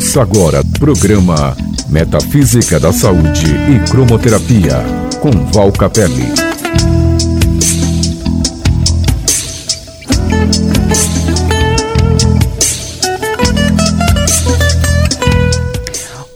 Ouça 0.00 0.22
agora 0.22 0.64
programa 0.78 1.54
Metafísica 1.90 2.80
da 2.80 2.90
Saúde 2.90 3.44
e 3.44 3.90
Cromoterapia 3.90 4.82
com 5.20 5.30
Val 5.52 5.70
Capelli. 5.72 6.39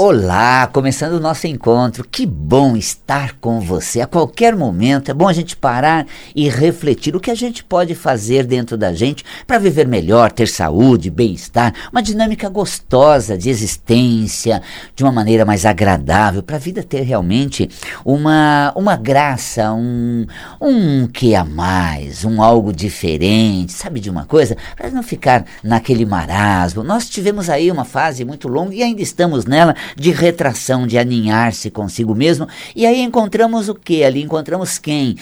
Olá, 0.07 0.69
começando 0.71 1.15
o 1.15 1.19
nosso 1.19 1.47
encontro. 1.47 2.07
Que 2.07 2.27
bom 2.27 2.77
estar 2.77 3.39
com 3.41 3.59
você 3.59 4.03
a 4.03 4.07
qualquer 4.07 4.55
momento. 4.55 5.11
É 5.11 5.15
bom 5.15 5.27
a 5.27 5.33
gente 5.33 5.57
parar 5.57 6.07
e 6.37 6.47
refletir 6.47 7.17
o 7.17 7.21
que 7.21 7.31
a 7.31 7.35
gente 7.35 7.65
pode 7.65 7.95
fazer 7.95 8.45
dentro 8.45 8.77
da 8.77 8.93
gente 8.93 9.25
para 9.47 9.57
viver 9.57 9.89
melhor, 9.89 10.31
ter 10.31 10.47
saúde, 10.47 11.09
bem-estar, 11.09 11.73
uma 11.91 12.03
dinâmica 12.03 12.51
gostosa 12.51 13.39
de 13.39 13.49
existência, 13.49 14.61
de 14.95 15.03
uma 15.03 15.11
maneira 15.11 15.43
mais 15.47 15.65
agradável, 15.65 16.43
para 16.43 16.57
a 16.57 16.59
vida 16.59 16.83
ter 16.83 17.01
realmente 17.01 17.71
uma, 18.05 18.75
uma 18.77 18.97
graça, 18.97 19.73
um, 19.73 20.27
um 20.61 21.07
que 21.07 21.35
a 21.35 21.47
mais, 21.47 22.27
um 22.27 22.43
algo 22.43 22.75
diferente, 22.75 23.73
sabe 23.73 24.01
de 24.01 24.11
uma 24.11 24.27
coisa? 24.27 24.55
Para 24.77 24.91
não 24.91 25.03
ficar 25.03 25.47
naquele 25.63 26.05
marasmo. 26.05 26.85
Nós 26.85 27.09
tivemos 27.09 27.49
aí 27.49 27.71
uma 27.71 27.87
fase 27.87 28.23
muito 28.23 28.49
longa 28.49 28.75
e 28.75 28.83
ainda 28.83 29.01
estamos 29.01 29.47
nela 29.47 29.75
de 29.97 30.11
retração, 30.11 30.87
de 30.87 30.99
aninhar-se 30.99 31.71
consigo 31.71 32.15
mesmo. 32.15 32.47
E 32.75 32.87
aí 32.87 33.01
encontramos 33.03 33.69
o 33.69 33.75
que 33.75 34.05
ali? 34.05 34.23
Encontramos 34.23 34.79
quem? 34.79 35.17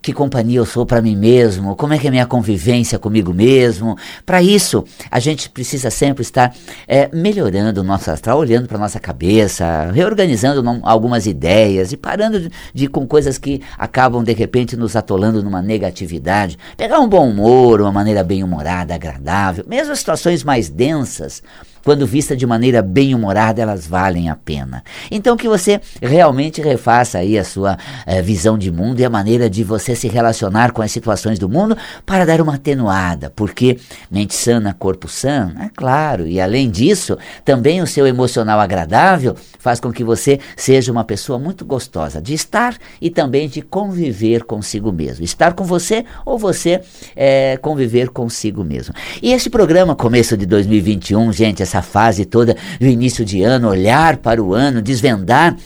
que 0.00 0.12
companhia 0.12 0.58
eu 0.58 0.64
sou 0.64 0.86
para 0.86 1.02
mim 1.02 1.16
mesmo, 1.16 1.76
como 1.76 1.92
é 1.92 1.98
que 1.98 2.06
é 2.06 2.08
a 2.08 2.10
minha 2.10 2.26
convivência 2.26 2.98
comigo 2.98 3.34
mesmo. 3.34 3.96
Para 4.24 4.42
isso, 4.42 4.84
a 5.10 5.18
gente 5.18 5.50
precisa 5.50 5.90
sempre 5.90 6.22
estar 6.22 6.54
é, 6.86 7.10
melhorando 7.12 7.80
o 7.80 7.84
nosso 7.84 8.10
astral, 8.10 8.38
olhando 8.38 8.66
para 8.66 8.78
nossa 8.78 9.00
cabeça, 9.00 9.90
reorganizando 9.92 10.62
algumas 10.82 11.26
ideias 11.26 11.92
e 11.92 11.96
parando 11.96 12.40
de, 12.40 12.50
de, 12.72 12.86
com 12.88 13.06
coisas 13.06 13.38
que 13.38 13.60
acabam 13.76 14.22
de 14.22 14.32
repente 14.32 14.76
nos 14.76 14.96
atolando 14.96 15.42
numa 15.42 15.60
negatividade. 15.60 16.56
Pegar 16.76 17.00
um 17.00 17.08
bom 17.08 17.28
humor, 17.28 17.80
uma 17.80 17.92
maneira 17.92 18.22
bem 18.22 18.42
humorada, 18.42 18.94
agradável, 18.94 19.64
mesmo 19.68 19.92
as 19.92 19.98
situações 19.98 20.44
mais 20.44 20.68
densas 20.68 21.42
quando 21.84 22.06
vista 22.06 22.36
de 22.36 22.46
maneira 22.46 22.82
bem 22.82 23.14
humorada, 23.14 23.60
elas 23.62 23.86
valem 23.86 24.28
a 24.28 24.36
pena. 24.36 24.82
Então 25.10 25.36
que 25.36 25.48
você 25.48 25.80
realmente 26.00 26.60
refaça 26.60 27.18
aí 27.18 27.38
a 27.38 27.44
sua 27.44 27.78
eh, 28.06 28.22
visão 28.22 28.58
de 28.58 28.70
mundo 28.70 29.00
e 29.00 29.04
a 29.04 29.10
maneira 29.10 29.48
de 29.48 29.64
você 29.64 29.94
se 29.94 30.08
relacionar 30.08 30.72
com 30.72 30.82
as 30.82 30.92
situações 30.92 31.38
do 31.38 31.48
mundo 31.48 31.76
para 32.04 32.24
dar 32.24 32.40
uma 32.40 32.54
atenuada, 32.54 33.30
porque 33.34 33.78
mente 34.10 34.34
sana, 34.34 34.74
corpo 34.74 35.08
sano, 35.08 35.60
é 35.60 35.70
claro, 35.74 36.26
e 36.26 36.40
além 36.40 36.70
disso, 36.70 37.16
também 37.44 37.80
o 37.80 37.86
seu 37.86 38.06
emocional 38.06 38.60
agradável 38.60 39.34
faz 39.58 39.80
com 39.80 39.92
que 39.92 40.04
você 40.04 40.38
seja 40.56 40.90
uma 40.90 41.04
pessoa 41.04 41.38
muito 41.38 41.64
gostosa 41.64 42.20
de 42.20 42.34
estar 42.34 42.76
e 43.00 43.10
também 43.10 43.48
de 43.48 43.62
conviver 43.62 44.44
consigo 44.44 44.92
mesmo. 44.92 45.24
Estar 45.24 45.52
com 45.52 45.64
você 45.64 46.04
ou 46.24 46.38
você 46.38 46.80
é, 47.14 47.56
conviver 47.58 48.08
consigo 48.08 48.64
mesmo. 48.64 48.94
E 49.22 49.32
esse 49.32 49.50
programa, 49.50 49.94
começo 49.94 50.36
de 50.36 50.46
2021, 50.46 51.32
gente, 51.32 51.62
essa 51.62 51.77
fase 51.82 52.24
toda 52.24 52.56
do 52.80 52.86
início 52.86 53.24
de 53.24 53.42
ano, 53.42 53.68
olhar 53.68 54.18
para 54.18 54.42
o 54.42 54.54
ano, 54.54 54.82
desvendar 54.82 55.56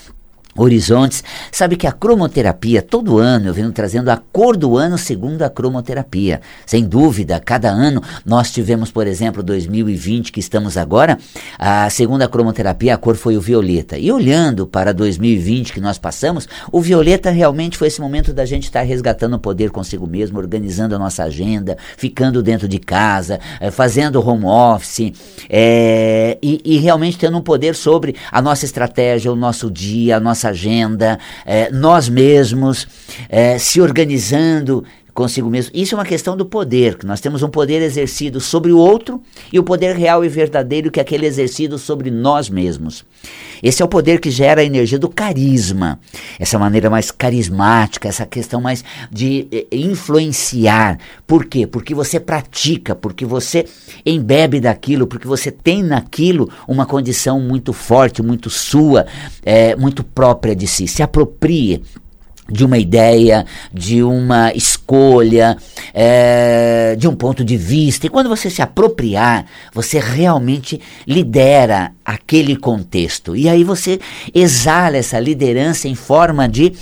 horizontes. 0.57 1.25
Sabe 1.51 1.77
que 1.77 1.87
a 1.87 1.93
cromoterapia, 1.93 2.83
todo 2.83 3.19
ano 3.19 3.49
eu 3.49 3.55
venho 3.55 3.73
trazendo 3.73 4.11
a 4.11 4.17
cor 4.17 4.57
do 4.57 4.77
ano 4.77 4.99
segundo 4.99 5.43
a 5.43 5.51
cromoterapia. 5.51 6.41
Sem 6.67 6.85
dúvida, 6.85 7.41
cada 7.41 7.71
ano 7.71 8.03
nós 8.25 8.51
tivemos, 8.51 8.91
por 8.91 9.07
exemplo, 9.07 9.43
2020 9.43 10.33
que 10.33 10.41
estamos 10.41 10.77
agora, 10.77 11.19
a 11.59 11.89
segunda 11.91 12.29
cromoterapia 12.29 12.95
a 12.95 12.99
cor 12.99 13.17
foi 13.17 13.37
o 13.37 13.41
violeta. 13.41 13.99
E 13.99 14.11
olhando 14.13 14.67
para 14.67 14.93
2020 14.93 15.73
que 15.73 15.81
nós 15.81 15.99
passamos, 15.99 16.49
o 16.71 16.81
violeta 16.81 17.31
realmente 17.31 17.79
foi 17.79 17.89
esse 17.89 18.01
momento 18.01 18.33
da 18.33 18.45
gente 18.45 18.65
estar 18.65 18.83
resgatando 18.83 19.35
o 19.35 19.39
poder 19.39 19.71
consigo 19.71 20.07
mesmo, 20.07 20.39
organizando 20.39 20.95
a 20.95 20.99
nossa 20.99 21.25
agenda, 21.25 21.77
ficando 21.97 22.43
dentro 22.43 22.69
de 22.69 22.79
casa, 22.79 23.41
eh, 23.61 23.71
fazendo 23.71 24.27
home 24.27 24.45
office 24.45 25.13
é, 25.49 26.39
e, 26.43 26.61
e 26.65 26.79
realmente 26.79 27.19
tendo 27.19 27.39
um 27.39 27.43
poder 27.43 27.75
sobre 27.75 28.15
a 28.31 28.43
nossa 28.43 28.65
estratégia, 28.65 29.33
o 29.33 29.37
nosso 29.37 29.71
dia, 29.71 30.17
a 30.17 30.21
nossa 30.21 30.42
nossa 30.43 30.49
agenda, 30.49 31.19
é, 31.47 31.71
nós 31.71 32.09
mesmos, 32.09 32.87
é, 33.29 33.59
se 33.59 33.81
organizando 33.81 34.85
consigo 35.15 35.51
mesmo. 35.51 35.73
Isso 35.75 35.95
é 35.95 35.99
uma 35.99 36.05
questão 36.05 36.37
do 36.37 36.45
poder, 36.45 36.97
que 36.97 37.07
nós 37.07 37.21
temos 37.21 37.43
um 37.43 37.49
poder 37.49 37.83
exercido 37.83 38.41
sobre 38.41 38.73
o 38.73 38.79
outro 38.79 39.23
e 39.53 39.59
o 39.59 39.63
poder 39.63 39.95
real 39.97 40.25
e 40.25 40.29
verdadeiro 40.29 40.91
que 40.91 40.99
é 40.99 41.03
aquele 41.03 41.27
exercido 41.27 41.79
sobre 41.79 42.11
nós 42.11 42.49
mesmos. 42.49 43.05
Esse 43.63 43.81
é 43.81 43.85
o 43.85 43.89
poder 43.89 44.21
que 44.21 44.31
gera 44.31 44.61
a 44.61 44.65
energia 44.65 44.99
do 44.99 45.09
carisma, 45.09 46.01
essa 46.39 46.59
maneira 46.59 46.91
mais 46.91 47.11
carismática, 47.11 48.09
essa 48.09 48.27
questão 48.27 48.61
mais 48.61 48.85
de 49.11 49.47
eh, 49.53 49.67
influenciar. 49.71 50.99
Por 51.27 51.45
quê? 51.45 51.67
Porque 51.67 51.95
você 51.95 52.19
pratica, 52.19 52.95
porque 52.95 53.25
você 53.25 53.65
embebe 54.05 54.61
daquilo, 54.61 55.07
porque 55.07 55.29
você 55.29 55.53
tem 55.53 55.83
naquilo 55.83 56.51
uma 56.67 56.85
condição 56.85 57.41
muito 57.41 57.73
forte, 57.73 58.23
muito 58.23 58.51
sua, 58.51 59.07
é, 59.45 59.77
muito 59.77 60.03
própria 60.03 60.57
de 60.57 60.67
si. 60.67 60.89
Se 60.89 61.03
aproprie 61.03 61.83
de 62.51 62.65
uma 62.65 62.79
ideia, 62.79 63.47
de 63.73 64.03
uma 64.03 64.53
escolha, 64.53 65.57
é, 65.95 66.97
de 66.99 67.09
um 67.09 67.15
ponto 67.15 67.45
de 67.45 67.57
vista. 67.57 68.07
E 68.07 68.11
quando 68.11 68.29
você 68.29 68.51
se 68.51 68.61
apropriar, 68.61 69.47
você 69.73 69.99
realmente 69.99 70.81
lidera 71.07 71.93
aquele 72.05 72.57
contexto. 72.57 73.37
E 73.37 73.49
aí 73.49 73.65
você 73.65 74.01
exala 74.35 74.97
essa 74.97 75.19
liderança 75.19 75.89
em 75.89 75.95
forma 75.95 76.49
de 76.49 76.73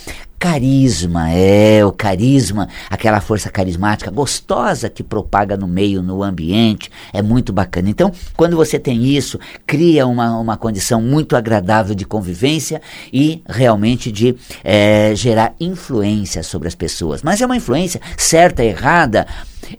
carisma, 0.40 1.30
é 1.30 1.84
o 1.84 1.92
carisma, 1.92 2.66
aquela 2.88 3.20
força 3.20 3.50
carismática 3.50 4.10
gostosa 4.10 4.88
que 4.88 5.02
propaga 5.02 5.54
no 5.54 5.68
meio, 5.68 6.02
no 6.02 6.22
ambiente, 6.22 6.90
é 7.12 7.20
muito 7.20 7.52
bacana. 7.52 7.90
Então, 7.90 8.10
quando 8.38 8.56
você 8.56 8.78
tem 8.78 9.04
isso, 9.04 9.38
cria 9.66 10.06
uma, 10.06 10.38
uma 10.38 10.56
condição 10.56 11.02
muito 11.02 11.36
agradável 11.36 11.94
de 11.94 12.06
convivência 12.06 12.80
e 13.12 13.42
realmente 13.46 14.10
de 14.10 14.34
é, 14.64 15.12
gerar 15.14 15.54
influência 15.60 16.42
sobre 16.42 16.68
as 16.68 16.74
pessoas. 16.74 17.22
Mas 17.22 17.42
é 17.42 17.44
uma 17.44 17.56
influência 17.56 18.00
certa, 18.16 18.64
errada, 18.64 19.26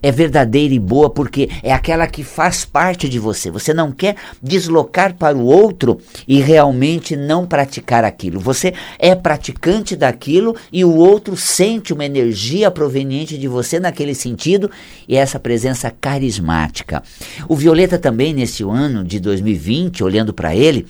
é 0.01 0.11
verdadeira 0.11 0.73
e 0.73 0.79
boa 0.79 1.09
porque 1.09 1.49
é 1.63 1.73
aquela 1.73 2.07
que 2.07 2.23
faz 2.23 2.65
parte 2.65 3.07
de 3.09 3.19
você. 3.19 3.49
Você 3.51 3.73
não 3.73 3.91
quer 3.91 4.15
deslocar 4.41 5.15
para 5.15 5.37
o 5.37 5.45
outro 5.45 5.99
e 6.27 6.39
realmente 6.39 7.15
não 7.15 7.45
praticar 7.45 8.03
aquilo. 8.03 8.39
Você 8.39 8.73
é 8.99 9.15
praticante 9.15 9.95
daquilo 9.95 10.55
e 10.71 10.83
o 10.83 10.95
outro 10.95 11.35
sente 11.35 11.93
uma 11.93 12.05
energia 12.05 12.69
proveniente 12.71 13.37
de 13.37 13.47
você 13.47 13.79
naquele 13.79 14.13
sentido 14.15 14.69
e 15.07 15.15
essa 15.15 15.39
presença 15.39 15.91
carismática. 15.91 17.03
O 17.47 17.55
Violeta 17.55 17.97
também 17.97 18.33
nesse 18.33 18.63
ano 18.63 19.03
de 19.03 19.19
2020, 19.19 20.03
olhando 20.03 20.33
para 20.33 20.55
ele, 20.55 20.87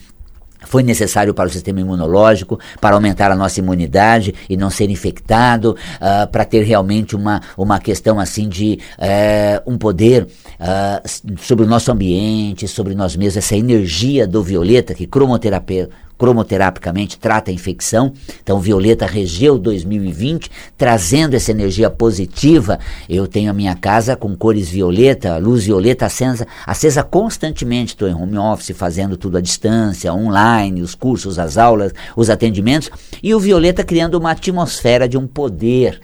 foi 0.62 0.84
necessário 0.84 1.34
para 1.34 1.48
o 1.48 1.52
sistema 1.52 1.82
imunológico, 1.82 2.60
para 2.80 2.96
aumentar 2.96 3.32
a 3.32 3.36
nossa 3.36 3.60
imunidade 3.60 4.34
e 4.50 4.56
não 4.56 4.70
ser 4.70 4.90
infectado, 4.90 5.76
uh, 5.96 6.28
para 6.32 6.46
ter 6.46 6.64
realmente 6.64 7.16
uma, 7.16 7.42
uma 7.58 7.80
questão 7.80 8.20
assim 8.20 8.48
de 8.48 8.80
uh, 8.98 9.72
um 9.72 9.78
poder 9.78 10.24
uh, 10.24 11.38
sobre 11.40 11.66
o 11.66 11.68
nosso 11.68 11.92
ambiente, 11.92 12.68
sobre 12.68 12.96
nós 12.96 13.16
mesmos, 13.16 13.38
essa 13.38 13.56
energia 13.56 14.28
do 14.28 14.44
violeta 14.44 14.94
que 14.94 15.08
cromoterapia 15.08 15.90
cromoterapicamente 16.22 17.18
trata 17.18 17.50
a 17.50 17.54
infecção. 17.54 18.14
Então, 18.44 18.60
Violeta 18.60 19.08
regeu 19.08 19.58
2020, 19.58 20.52
trazendo 20.78 21.34
essa 21.34 21.50
energia 21.50 21.90
positiva. 21.90 22.78
Eu 23.10 23.28
tenho 23.28 23.50
a 23.50 23.54
minha 23.56 23.74
casa 23.74 24.16
com 24.16 24.36
cores 24.36 24.70
violeta, 24.70 25.40
luz 25.40 25.66
violeta 25.66 26.06
acesa, 26.06 26.46
acesa 26.64 27.02
constantemente. 27.02 27.94
Estou 27.94 28.08
em 28.08 28.14
home 28.14 28.38
office, 28.38 28.78
fazendo 28.78 29.18
tudo 29.18 29.40
à 29.40 29.42
distância, 29.42 30.14
online, 30.14 30.84
os 30.84 30.94
cursos, 30.94 31.40
as 31.40 31.58
aulas, 31.58 31.92
os 32.16 32.30
atendimentos. 32.30 32.92
E 33.24 33.34
o 33.34 33.40
Violeta 33.40 33.84
criando 33.84 34.14
uma 34.14 34.30
atmosfera 34.30 35.10
de 35.10 35.18
um 35.18 35.26
poder 35.26 36.00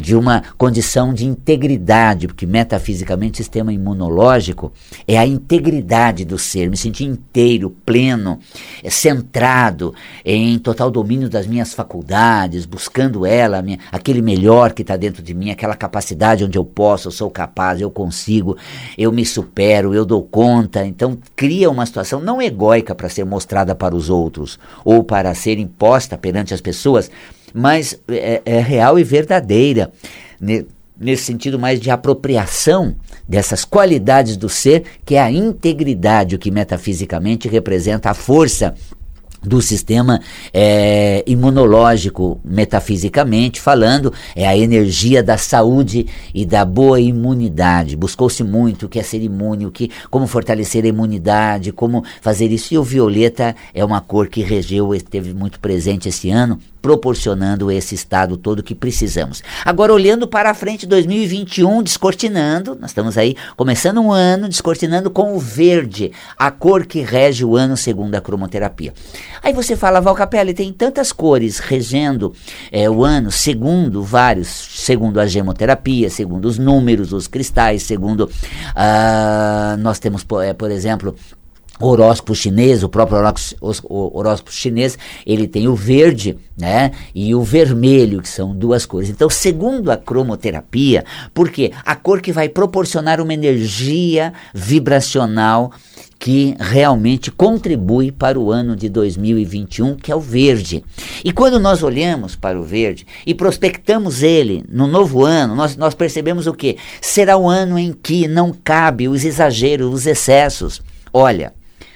de 0.00 0.16
uma 0.16 0.42
condição 0.56 1.12
de 1.12 1.26
integridade, 1.26 2.26
porque 2.26 2.46
metafisicamente 2.46 3.34
o 3.34 3.36
sistema 3.36 3.72
imunológico 3.72 4.72
é 5.06 5.18
a 5.18 5.26
integridade 5.26 6.24
do 6.24 6.38
ser, 6.38 6.70
me 6.70 6.76
sentir 6.76 7.04
inteiro, 7.04 7.70
pleno, 7.84 8.38
é, 8.82 8.90
centrado, 8.90 9.94
em 10.24 10.58
total 10.58 10.90
domínio 10.90 11.28
das 11.28 11.46
minhas 11.46 11.74
faculdades, 11.74 12.64
buscando 12.66 13.26
ela, 13.26 13.62
minha, 13.62 13.78
aquele 13.92 14.22
melhor 14.22 14.72
que 14.72 14.82
está 14.82 14.96
dentro 14.96 15.22
de 15.22 15.34
mim, 15.34 15.50
aquela 15.50 15.76
capacidade 15.76 16.44
onde 16.44 16.58
eu 16.58 16.64
posso, 16.64 17.08
eu 17.08 17.12
sou 17.12 17.30
capaz, 17.30 17.80
eu 17.80 17.90
consigo, 17.90 18.56
eu 18.96 19.12
me 19.12 19.24
supero, 19.24 19.94
eu 19.94 20.04
dou 20.04 20.22
conta. 20.22 20.84
Então 20.86 21.18
cria 21.36 21.70
uma 21.70 21.86
situação 21.86 22.20
não 22.20 22.40
egóica 22.40 22.94
para 22.94 23.08
ser 23.08 23.24
mostrada 23.24 23.74
para 23.74 23.94
os 23.94 24.08
outros 24.08 24.58
ou 24.84 25.04
para 25.04 25.34
ser 25.34 25.58
imposta 25.58 26.16
perante 26.16 26.54
as 26.54 26.60
pessoas, 26.60 27.10
mas 27.54 28.00
é, 28.08 28.42
é 28.44 28.60
real 28.60 28.98
e 28.98 29.04
verdadeira. 29.04 29.92
nesse 30.98 31.24
sentido 31.24 31.58
mais 31.58 31.80
de 31.80 31.90
apropriação 31.90 32.94
dessas 33.26 33.64
qualidades 33.64 34.36
do 34.36 34.48
ser, 34.48 34.84
que 35.04 35.14
é 35.14 35.22
a 35.22 35.30
integridade, 35.30 36.34
o 36.34 36.38
que 36.38 36.50
metafisicamente 36.50 37.48
representa 37.48 38.10
a 38.10 38.14
força 38.14 38.74
do 39.42 39.60
sistema 39.62 40.20
é, 40.52 41.24
imunológico, 41.26 42.40
metafisicamente 42.44 43.60
falando, 43.60 44.12
é 44.36 44.46
a 44.46 44.56
energia 44.56 45.22
da 45.22 45.38
saúde 45.38 46.06
e 46.34 46.44
da 46.44 46.64
boa 46.64 47.00
imunidade. 47.00 47.96
Buscou-se 47.96 48.42
muito 48.44 48.86
o 48.86 48.88
que 48.88 48.98
é 48.98 49.02
ser 49.02 49.22
imune, 49.22 49.66
o 49.66 49.70
que, 49.70 49.90
como 50.10 50.26
fortalecer 50.26 50.84
a 50.84 50.88
imunidade, 50.88 51.72
como 51.72 52.04
fazer 52.20 52.50
isso. 52.50 52.74
E 52.74 52.78
o 52.78 52.84
violeta 52.84 53.54
é 53.72 53.84
uma 53.84 54.00
cor 54.00 54.28
que 54.28 54.42
regeu, 54.42 54.94
esteve 54.94 55.32
muito 55.32 55.58
presente 55.58 56.08
esse 56.08 56.30
ano, 56.30 56.58
proporcionando 56.80 57.70
esse 57.70 57.94
estado 57.94 58.36
todo 58.36 58.62
que 58.62 58.74
precisamos. 58.74 59.42
Agora, 59.64 59.92
olhando 59.92 60.26
para 60.26 60.50
a 60.50 60.54
frente, 60.54 60.86
2021, 60.86 61.82
descortinando, 61.82 62.76
nós 62.80 62.90
estamos 62.90 63.18
aí 63.18 63.36
começando 63.56 64.00
um 64.00 64.12
ano, 64.12 64.48
descortinando 64.48 65.10
com 65.10 65.34
o 65.34 65.38
verde, 65.38 66.12
a 66.38 66.50
cor 66.50 66.86
que 66.86 67.00
rege 67.00 67.44
o 67.44 67.56
ano 67.56 67.76
segundo 67.76 68.14
a 68.14 68.20
cromoterapia. 68.20 68.92
Aí 69.42 69.52
você 69.52 69.76
fala, 69.76 70.00
Valcapelli, 70.00 70.54
tem 70.54 70.72
tantas 70.72 71.12
cores 71.12 71.58
regendo 71.58 72.34
é, 72.70 72.88
o 72.88 73.04
ano, 73.04 73.30
segundo 73.30 74.02
vários, 74.02 74.48
segundo 74.48 75.20
a 75.20 75.26
gemoterapia, 75.26 76.08
segundo 76.10 76.46
os 76.46 76.58
números, 76.58 77.12
os 77.12 77.26
cristais, 77.26 77.82
segundo. 77.82 78.24
Uh, 78.24 79.76
nós 79.78 79.98
temos, 79.98 80.24
por, 80.24 80.42
é, 80.42 80.54
exemplo, 81.80 81.88
horóscopo 81.88 82.34
chinês, 82.34 82.82
o 82.82 82.88
próprio 82.88 83.18
o 83.88 84.18
horóscopo 84.18 84.52
chinês, 84.52 84.98
ele 85.26 85.48
tem 85.48 85.66
o 85.66 85.74
verde, 85.74 86.36
né, 86.56 86.92
e 87.14 87.34
o 87.34 87.42
vermelho, 87.42 88.20
que 88.20 88.28
são 88.28 88.54
duas 88.54 88.84
cores. 88.84 89.08
Então, 89.08 89.30
segundo 89.30 89.90
a 89.90 89.96
cromoterapia, 89.96 91.04
porque 91.32 91.72
a 91.84 91.96
cor 91.96 92.20
que 92.20 92.32
vai 92.32 92.48
proporcionar 92.48 93.20
uma 93.20 93.34
energia 93.34 94.32
vibracional 94.54 95.72
que 96.18 96.54
realmente 96.60 97.30
contribui 97.30 98.12
para 98.12 98.38
o 98.38 98.52
ano 98.52 98.76
de 98.76 98.90
2021, 98.90 99.96
que 99.96 100.12
é 100.12 100.14
o 100.14 100.20
verde. 100.20 100.84
E 101.24 101.32
quando 101.32 101.58
nós 101.58 101.82
olhamos 101.82 102.36
para 102.36 102.60
o 102.60 102.62
verde 102.62 103.06
e 103.24 103.34
prospectamos 103.34 104.22
ele 104.22 104.62
no 104.68 104.86
novo 104.86 105.24
ano, 105.24 105.54
nós, 105.54 105.78
nós 105.78 105.94
percebemos 105.94 106.46
o 106.46 106.52
que? 106.52 106.76
Será 107.00 107.38
o 107.38 107.48
ano 107.48 107.78
em 107.78 107.94
que 107.94 108.28
não 108.28 108.52
cabe 108.52 109.08
os 109.08 109.24
exageros, 109.24 109.94
os 109.94 110.06
excessos. 110.06 110.82
Olha, 111.10 111.54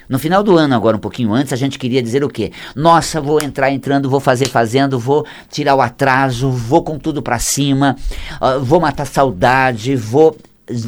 no 0.09 0.19
final 0.19 0.43
do 0.43 0.57
ano, 0.57 0.75
agora 0.75 0.97
um 0.97 0.99
pouquinho 0.99 1.33
antes, 1.33 1.51
a 1.53 1.55
gente 1.55 1.79
queria 1.79 2.01
dizer 2.01 2.23
o 2.23 2.29
quê? 2.29 2.51
Nossa, 2.75 3.19
vou 3.19 3.41
entrar 3.41 3.71
entrando, 3.71 4.09
vou 4.09 4.19
fazer 4.19 4.47
fazendo, 4.47 4.99
vou 4.99 5.25
tirar 5.49 5.75
o 5.75 5.81
atraso, 5.81 6.49
vou 6.51 6.83
com 6.83 6.97
tudo 6.97 7.21
para 7.21 7.39
cima, 7.39 7.95
uh, 8.41 8.63
vou 8.63 8.79
matar 8.79 9.05
saudade, 9.05 9.95
vou 9.95 10.37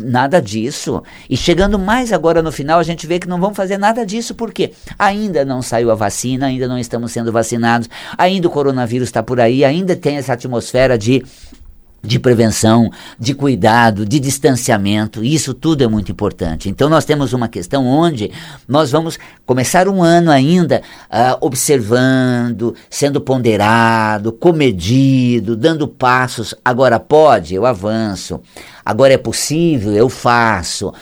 nada 0.04 0.42
disso. 0.42 1.04
E 1.30 1.38
chegando 1.38 1.78
mais 1.78 2.12
agora 2.12 2.42
no 2.42 2.52
final, 2.52 2.80
a 2.80 2.84
gente 2.84 3.06
vê 3.06 3.20
que 3.20 3.28
não 3.28 3.40
vamos 3.40 3.56
fazer 3.56 3.78
nada 3.78 4.06
disso, 4.06 4.34
porque 4.34 4.74
ainda 4.98 5.46
não 5.46 5.62
saiu 5.62 5.92
a 5.92 5.96
vacina, 5.96 6.48
ainda 6.48 6.68
não 6.68 6.80
estamos 6.80 7.12
sendo 7.12 7.32
vacinados, 7.32 7.90
ainda 8.18 8.48
o 8.48 8.52
coronavírus 8.52 9.08
está 9.08 9.22
por 9.22 9.40
aí, 9.40 9.64
ainda 9.64 9.96
tem 9.96 10.18
essa 10.18 10.34
atmosfera 10.34 10.98
de 10.98 11.24
de 12.02 12.20
prevenção, 12.20 12.90
de 13.20 13.34
cuidado, 13.34 14.06
de 14.06 14.20
distanciamento, 14.20 15.24
isso 15.24 15.54
tudo 15.54 15.84
é 15.84 15.88
muito 15.88 16.12
importante. 16.12 16.70
Então, 16.70 16.90
nós 16.90 17.06
temos 17.06 17.34
uma 17.34 17.48
questão 17.48 17.86
onde 17.86 18.32
nós 18.68 18.92
vamos 18.92 19.18
começar 19.46 19.88
um 19.88 20.02
ano 20.04 20.32
ainda 20.32 20.82
uh, 21.10 21.38
observando, 21.42 22.76
sendo 22.90 23.20
ponderado, 23.20 24.32
comedido, 24.32 25.56
dando 25.56 25.88
passos. 25.88 26.54
Agora 26.64 27.00
pode, 27.00 27.56
eu 27.56 27.66
avanço. 27.66 28.40
Agora 28.86 29.14
é 29.14 29.18
possível, 29.18 29.94
eu 29.94 30.08
faço 30.08 30.94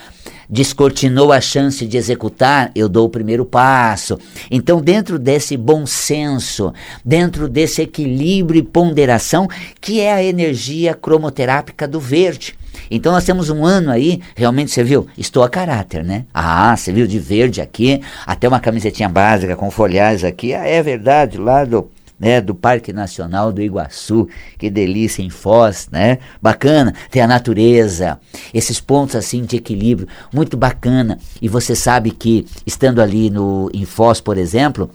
descortinou 0.49 1.31
a 1.31 1.41
chance 1.41 1.85
de 1.85 1.97
executar, 1.97 2.71
eu 2.75 2.87
dou 2.87 3.05
o 3.05 3.09
primeiro 3.09 3.45
passo. 3.45 4.17
Então, 4.49 4.81
dentro 4.81 5.17
desse 5.17 5.57
bom 5.57 5.85
senso, 5.85 6.73
dentro 7.03 7.47
desse 7.47 7.81
equilíbrio 7.81 8.59
e 8.59 8.63
ponderação, 8.63 9.47
que 9.79 9.99
é 9.99 10.13
a 10.13 10.23
energia 10.23 10.93
cromoterápica 10.93 11.87
do 11.87 11.99
verde. 11.99 12.55
Então 12.89 13.11
nós 13.11 13.23
temos 13.23 13.49
um 13.49 13.65
ano 13.65 13.91
aí, 13.91 14.21
realmente 14.35 14.71
você 14.71 14.83
viu, 14.83 15.07
estou 15.17 15.43
a 15.43 15.49
caráter, 15.49 16.03
né? 16.03 16.25
Ah, 16.33 16.75
você 16.75 16.91
viu 16.91 17.07
de 17.07 17.19
verde 17.19 17.61
aqui, 17.61 18.01
até 18.25 18.47
uma 18.47 18.59
camisetinha 18.59 19.09
básica 19.09 19.55
com 19.55 19.71
folhagens 19.71 20.23
aqui, 20.23 20.53
ah, 20.53 20.65
é 20.65 20.81
verdade, 20.83 21.37
lá 21.37 21.65
do 21.65 21.89
né, 22.19 22.39
do 22.41 22.55
Parque 22.55 22.93
Nacional 22.93 23.51
do 23.51 23.61
Iguaçu, 23.61 24.27
que 24.57 24.69
delícia 24.69 25.21
em 25.21 25.29
Foz, 25.29 25.89
né? 25.91 26.19
Bacana, 26.41 26.93
tem 27.11 27.21
a 27.21 27.27
natureza, 27.27 28.19
esses 28.53 28.79
pontos 28.79 29.15
assim 29.15 29.43
de 29.43 29.57
equilíbrio, 29.57 30.07
muito 30.33 30.55
bacana. 30.55 31.17
E 31.41 31.47
você 31.47 31.75
sabe 31.75 32.11
que 32.11 32.45
estando 32.65 33.01
ali 33.01 33.29
no 33.29 33.69
em 33.73 33.85
Foz, 33.85 34.21
por 34.21 34.37
exemplo, 34.37 34.89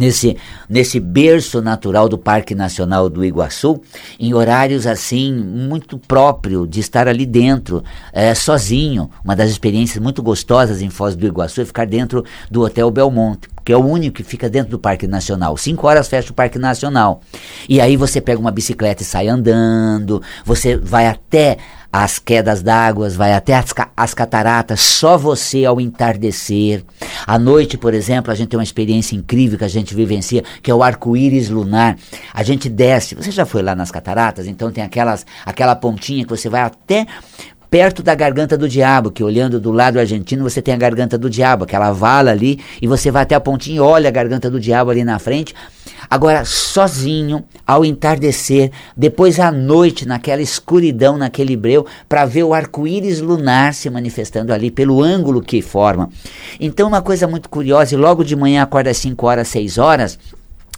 nesse, 0.00 0.36
nesse 0.66 0.98
berço 0.98 1.60
natural 1.60 2.08
do 2.08 2.16
Parque 2.16 2.54
Nacional 2.54 3.10
do 3.10 3.22
Iguaçu, 3.22 3.82
em 4.18 4.32
horários 4.32 4.86
assim, 4.86 5.30
muito 5.30 5.98
próprio 5.98 6.66
de 6.66 6.80
estar 6.80 7.06
ali 7.06 7.26
dentro, 7.26 7.84
é, 8.10 8.34
sozinho. 8.34 9.10
Uma 9.22 9.36
das 9.36 9.50
experiências 9.50 10.02
muito 10.02 10.22
gostosas 10.22 10.80
em 10.80 10.88
Foz 10.88 11.14
do 11.14 11.26
Iguaçu 11.26 11.60
é 11.60 11.64
ficar 11.66 11.86
dentro 11.86 12.24
do 12.50 12.62
Hotel 12.62 12.90
Belmonte, 12.90 13.46
que 13.62 13.72
é 13.72 13.76
o 13.76 13.84
único 13.84 14.16
que 14.16 14.22
fica 14.22 14.48
dentro 14.48 14.70
do 14.70 14.78
Parque 14.78 15.06
Nacional. 15.06 15.54
Cinco 15.58 15.86
horas 15.86 16.08
fecha 16.08 16.30
o 16.30 16.34
Parque 16.34 16.58
Nacional. 16.58 17.20
E 17.68 17.78
aí 17.78 17.94
você 17.94 18.22
pega 18.22 18.40
uma 18.40 18.50
bicicleta 18.50 19.02
e 19.02 19.06
sai 19.06 19.28
andando, 19.28 20.22
você 20.46 20.78
vai 20.78 21.06
até 21.06 21.58
as 21.92 22.18
quedas 22.18 22.62
d'água, 22.62 23.08
vai 23.10 23.32
até 23.32 23.54
as, 23.54 23.74
as, 23.96 24.14
cataratas, 24.14 24.80
só 24.80 25.18
você 25.18 25.64
ao 25.64 25.80
entardecer. 25.80 26.84
À 27.26 27.38
noite, 27.38 27.76
por 27.76 27.94
exemplo, 27.94 28.30
a 28.30 28.34
gente 28.34 28.48
tem 28.48 28.58
uma 28.58 28.64
experiência 28.64 29.16
incrível 29.16 29.58
que 29.58 29.64
a 29.64 29.68
gente 29.68 29.94
vivencia, 29.94 30.44
que 30.62 30.70
é 30.70 30.74
o 30.74 30.82
arco-íris 30.82 31.48
lunar. 31.48 31.96
A 32.32 32.42
gente 32.42 32.68
desce, 32.68 33.14
você 33.14 33.30
já 33.30 33.44
foi 33.44 33.62
lá 33.62 33.74
nas 33.74 33.90
cataratas, 33.90 34.46
então 34.46 34.70
tem 34.70 34.84
aquelas, 34.84 35.26
aquela 35.44 35.74
pontinha 35.74 36.24
que 36.24 36.30
você 36.30 36.48
vai 36.48 36.60
até 36.60 37.06
perto 37.70 38.02
da 38.02 38.14
garganta 38.14 38.58
do 38.58 38.68
diabo, 38.68 39.12
que 39.12 39.22
olhando 39.22 39.60
do 39.60 39.70
lado 39.70 39.98
argentino 39.98 40.42
você 40.42 40.60
tem 40.60 40.74
a 40.74 40.76
garganta 40.76 41.16
do 41.16 41.30
diabo, 41.30 41.64
aquela 41.64 41.92
vala 41.92 42.32
ali, 42.32 42.58
e 42.82 42.86
você 42.86 43.10
vai 43.10 43.22
até 43.22 43.34
a 43.34 43.40
pontinha 43.40 43.76
e 43.76 43.80
olha 43.80 44.08
a 44.08 44.12
garganta 44.12 44.50
do 44.50 44.58
diabo 44.58 44.90
ali 44.90 45.04
na 45.04 45.18
frente. 45.18 45.54
Agora, 46.08 46.44
sozinho, 46.44 47.44
ao 47.66 47.84
entardecer, 47.84 48.70
depois 48.96 49.38
à 49.38 49.50
noite, 49.50 50.06
naquela 50.06 50.40
escuridão, 50.40 51.18
naquele 51.18 51.56
breu, 51.56 51.86
para 52.08 52.24
ver 52.24 52.44
o 52.44 52.54
arco-íris 52.54 53.20
lunar 53.20 53.74
se 53.74 53.90
manifestando 53.90 54.52
ali 54.52 54.70
pelo 54.70 55.02
ângulo 55.02 55.42
que 55.42 55.60
forma. 55.60 56.08
Então, 56.58 56.88
uma 56.88 57.02
coisa 57.02 57.26
muito 57.26 57.48
curiosa, 57.48 57.94
e 57.94 57.98
logo 57.98 58.24
de 58.24 58.36
manhã 58.36 58.62
acorda 58.62 58.90
às 58.90 58.98
5 58.98 59.26
horas, 59.26 59.48
6 59.48 59.78
horas, 59.78 60.18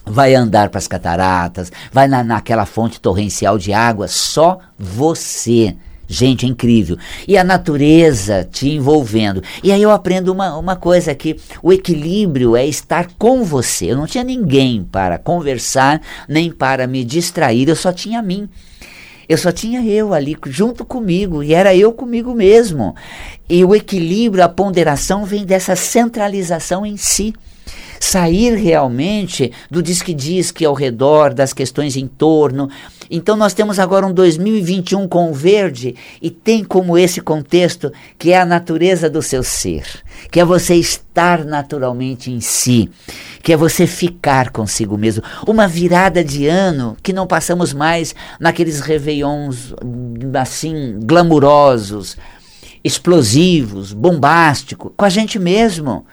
vai 0.05 0.35
andar 0.35 0.69
para 0.69 0.79
as 0.79 0.87
cataratas, 0.87 1.71
vai 1.91 2.07
na, 2.07 2.23
naquela 2.23 2.65
fonte 2.65 2.99
torrencial 2.99 3.57
de 3.57 3.73
água, 3.73 4.07
só 4.07 4.59
você. 4.77 5.75
Gente, 6.07 6.45
é 6.45 6.49
incrível. 6.49 6.97
E 7.27 7.37
a 7.37 7.43
natureza 7.43 8.47
te 8.49 8.69
envolvendo. 8.69 9.41
E 9.63 9.71
aí 9.71 9.81
eu 9.81 9.91
aprendo 9.91 10.31
uma, 10.31 10.57
uma 10.57 10.75
coisa 10.75 11.11
aqui: 11.11 11.37
o 11.61 11.71
equilíbrio 11.71 12.55
é 12.55 12.65
estar 12.65 13.07
com 13.17 13.43
você. 13.43 13.85
Eu 13.85 13.97
não 13.97 14.05
tinha 14.05 14.23
ninguém 14.23 14.83
para 14.83 15.17
conversar, 15.17 16.01
nem 16.27 16.51
para 16.51 16.87
me 16.87 17.03
distrair, 17.03 17.69
eu 17.69 17.75
só 17.75 17.91
tinha 17.91 18.21
mim. 18.21 18.49
Eu 19.27 19.37
só 19.37 19.51
tinha 19.51 19.81
eu 19.85 20.13
ali 20.13 20.37
junto 20.47 20.83
comigo 20.83 21.41
e 21.41 21.53
era 21.53 21.73
eu 21.73 21.93
comigo 21.93 22.33
mesmo. 22.35 22.93
E 23.49 23.63
o 23.63 23.73
equilíbrio, 23.73 24.43
a 24.43 24.49
ponderação 24.49 25.25
vem 25.25 25.45
dessa 25.45 25.75
centralização 25.75 26.85
em 26.85 26.97
si 26.97 27.33
sair 28.03 28.55
realmente 28.55 29.51
do 29.71 29.81
diz-que-diz-que 29.81 30.65
ao 30.65 30.73
redor, 30.73 31.33
das 31.33 31.53
questões 31.53 31.95
em 31.95 32.05
torno. 32.05 32.69
Então 33.15 33.37
nós 33.37 33.53
temos 33.53 33.77
agora 33.77 34.07
um 34.07 34.11
2021 34.11 35.07
com 35.07 35.29
o 35.29 35.35
verde 35.35 35.95
e 36.19 36.31
tem 36.31 36.63
como 36.63 36.97
esse 36.97 37.21
contexto 37.21 37.93
que 38.17 38.31
é 38.31 38.41
a 38.41 38.45
natureza 38.45 39.07
do 39.07 39.21
seu 39.21 39.43
ser, 39.43 39.85
que 40.31 40.39
é 40.39 40.43
você 40.43 40.73
estar 40.73 41.45
naturalmente 41.45 42.31
em 42.31 42.41
si, 42.41 42.89
que 43.43 43.53
é 43.53 43.55
você 43.55 43.85
ficar 43.85 44.49
consigo 44.49 44.97
mesmo. 44.97 45.23
Uma 45.45 45.67
virada 45.67 46.23
de 46.23 46.47
ano 46.47 46.97
que 47.03 47.13
não 47.13 47.27
passamos 47.27 47.71
mais 47.71 48.15
naqueles 48.39 48.79
réveillons 48.79 49.75
assim 50.33 50.97
glamurosos, 51.03 52.17
explosivos, 52.83 53.93
bombásticos, 53.93 54.91
com 54.97 55.05
a 55.05 55.09
gente 55.09 55.37
mesmo 55.37 56.03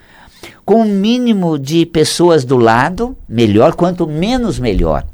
com 0.66 0.82
o 0.82 0.84
mínimo 0.84 1.58
de 1.58 1.86
pessoas 1.86 2.44
do 2.44 2.58
lado, 2.58 3.16
melhor, 3.26 3.74
quanto 3.74 4.06
menos 4.06 4.58
melhor. 4.58 5.04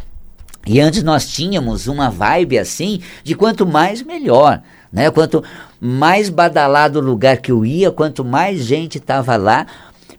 E 0.66 0.80
antes 0.80 1.02
nós 1.02 1.26
tínhamos 1.28 1.86
uma 1.86 2.10
vibe 2.10 2.58
assim 2.58 3.00
de 3.22 3.34
quanto 3.34 3.66
mais 3.66 4.02
melhor, 4.02 4.60
né? 4.92 5.10
Quanto 5.10 5.42
mais 5.80 6.28
badalado 6.28 6.98
o 6.98 7.02
lugar 7.02 7.36
que 7.38 7.52
eu 7.52 7.64
ia, 7.64 7.90
quanto 7.90 8.24
mais 8.24 8.64
gente 8.64 8.98
estava 8.98 9.36
lá, 9.36 9.66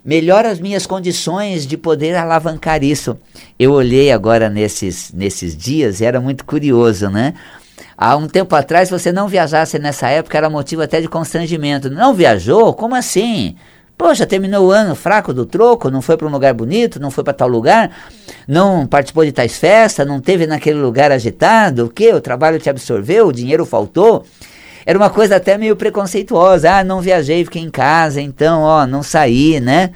melhor 0.04 0.46
as 0.46 0.58
minhas 0.58 0.86
condições 0.86 1.66
de 1.66 1.76
poder 1.76 2.16
alavancar 2.16 2.82
isso. 2.82 3.18
Eu 3.58 3.72
olhei 3.72 4.10
agora 4.10 4.48
nesses, 4.48 5.12
nesses 5.12 5.56
dias 5.56 6.00
e 6.00 6.04
era 6.04 6.20
muito 6.20 6.44
curioso, 6.44 7.10
né? 7.10 7.34
há 7.98 8.16
um 8.16 8.28
tempo 8.28 8.54
atrás, 8.54 8.88
você 8.88 9.10
não 9.10 9.26
viajasse 9.26 9.76
nessa 9.78 10.08
época, 10.08 10.38
era 10.38 10.48
motivo 10.48 10.82
até 10.82 11.00
de 11.00 11.08
constrangimento. 11.08 11.90
Não 11.90 12.14
viajou? 12.14 12.72
Como 12.72 12.94
assim? 12.94 13.56
Poxa, 13.98 14.24
terminou 14.24 14.68
o 14.68 14.70
ano 14.70 14.94
fraco 14.94 15.34
do 15.34 15.44
troco, 15.44 15.90
não 15.90 16.00
foi 16.00 16.16
para 16.16 16.28
um 16.28 16.30
lugar 16.30 16.54
bonito, 16.54 17.00
não 17.00 17.10
foi 17.10 17.24
para 17.24 17.32
tal 17.32 17.48
lugar, 17.48 17.90
não 18.46 18.86
participou 18.86 19.24
de 19.24 19.32
tais 19.32 19.58
festas, 19.58 20.06
não 20.06 20.20
teve 20.20 20.46
naquele 20.46 20.78
lugar 20.78 21.10
agitado, 21.10 21.86
o 21.86 21.90
que? 21.90 22.14
O 22.14 22.20
trabalho 22.20 22.60
te 22.60 22.70
absorveu, 22.70 23.26
o 23.26 23.32
dinheiro 23.32 23.66
faltou. 23.66 24.24
Era 24.86 24.96
uma 24.96 25.10
coisa 25.10 25.34
até 25.36 25.58
meio 25.58 25.74
preconceituosa. 25.74 26.70
Ah, 26.76 26.84
não 26.84 27.00
viajei, 27.00 27.44
fiquei 27.44 27.60
em 27.60 27.68
casa, 27.68 28.20
então, 28.20 28.62
ó, 28.62 28.86
não 28.86 29.02
saí, 29.02 29.58
né? 29.60 29.90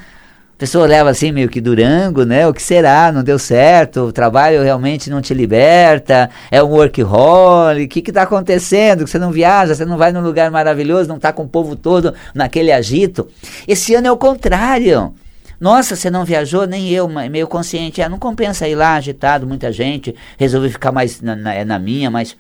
Pessoa 0.63 0.87
leva 0.87 1.11
assim 1.11 1.33
meio 1.33 1.49
que 1.49 1.61
durango, 1.61 2.25
né? 2.25 2.47
O 2.47 2.55
que 2.55 2.63
será? 2.63 3.11
Não 3.11 3.25
deu 3.25 3.37
certo? 3.37 4.03
O 4.03 4.13
trabalho 4.13 4.63
realmente 4.63 5.11
não 5.11 5.21
te 5.21 5.35
liberta? 5.35 6.31
É 6.53 6.63
um 6.63 6.69
workaholic? 6.69 7.99
O 7.99 8.03
que 8.05 8.11
está 8.13 8.23
acontecendo? 8.23 9.05
Você 9.05 9.19
não 9.19 9.33
viaja, 9.33 9.75
você 9.75 9.85
não 9.85 9.99
vai 9.99 10.13
num 10.13 10.21
lugar 10.21 10.53
maravilhoso, 10.53 11.09
não 11.09 11.17
está 11.17 11.33
com 11.33 11.43
o 11.43 11.49
povo 11.49 11.75
todo 11.75 12.15
naquele 12.33 12.71
agito. 12.71 13.27
Esse 13.67 13.93
ano 13.97 14.07
é 14.07 14.13
o 14.13 14.17
contrário. 14.17 15.13
Nossa, 15.61 15.97
você 15.97 16.09
não 16.09 16.25
viajou? 16.25 16.65
Nem 16.65 16.89
eu, 16.91 17.09
meio 17.09 17.49
consciente. 17.49 18.01
Ah, 18.01 18.09
não 18.09 18.21
compensa 18.21 18.69
ir 18.69 18.77
lá 18.77 18.95
agitado, 18.95 19.45
muita 19.49 19.73
gente. 19.73 20.15
Resolvi 20.39 20.71
ficar 20.71 20.93
mais 20.93 21.21
na, 21.21 21.35
na, 21.35 21.65
na 21.65 21.79
minha, 21.81 22.09
mais, 22.09 22.37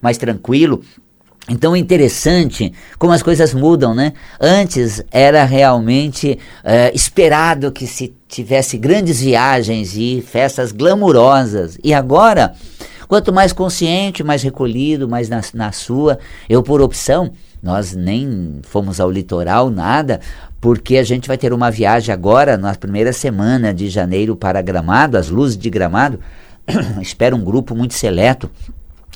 mais 0.00 0.16
tranquilo. 0.16 0.82
Então 1.48 1.76
é 1.76 1.78
interessante 1.78 2.72
como 2.98 3.12
as 3.12 3.22
coisas 3.22 3.54
mudam, 3.54 3.94
né? 3.94 4.12
Antes 4.40 5.02
era 5.12 5.44
realmente 5.44 6.38
é, 6.64 6.92
esperado 6.92 7.70
que 7.70 7.86
se 7.86 8.12
tivesse 8.26 8.76
grandes 8.76 9.20
viagens 9.20 9.96
e 9.96 10.20
festas 10.26 10.72
glamurosas. 10.72 11.78
E 11.84 11.94
agora, 11.94 12.52
quanto 13.06 13.32
mais 13.32 13.52
consciente, 13.52 14.24
mais 14.24 14.42
recolhido, 14.42 15.08
mais 15.08 15.28
na, 15.28 15.40
na 15.54 15.70
sua, 15.70 16.18
eu 16.48 16.64
por 16.64 16.80
opção, 16.80 17.30
nós 17.62 17.94
nem 17.94 18.58
fomos 18.62 18.98
ao 18.98 19.08
litoral, 19.08 19.70
nada, 19.70 20.20
porque 20.60 20.96
a 20.96 21.04
gente 21.04 21.28
vai 21.28 21.38
ter 21.38 21.52
uma 21.52 21.70
viagem 21.70 22.12
agora, 22.12 22.56
na 22.56 22.74
primeira 22.74 23.12
semana 23.12 23.72
de 23.72 23.88
janeiro 23.88 24.34
para 24.34 24.60
Gramado, 24.60 25.16
as 25.16 25.28
luzes 25.28 25.56
de 25.56 25.70
Gramado. 25.70 26.18
Espero 27.00 27.36
um 27.36 27.44
grupo 27.44 27.72
muito 27.72 27.94
seleto 27.94 28.50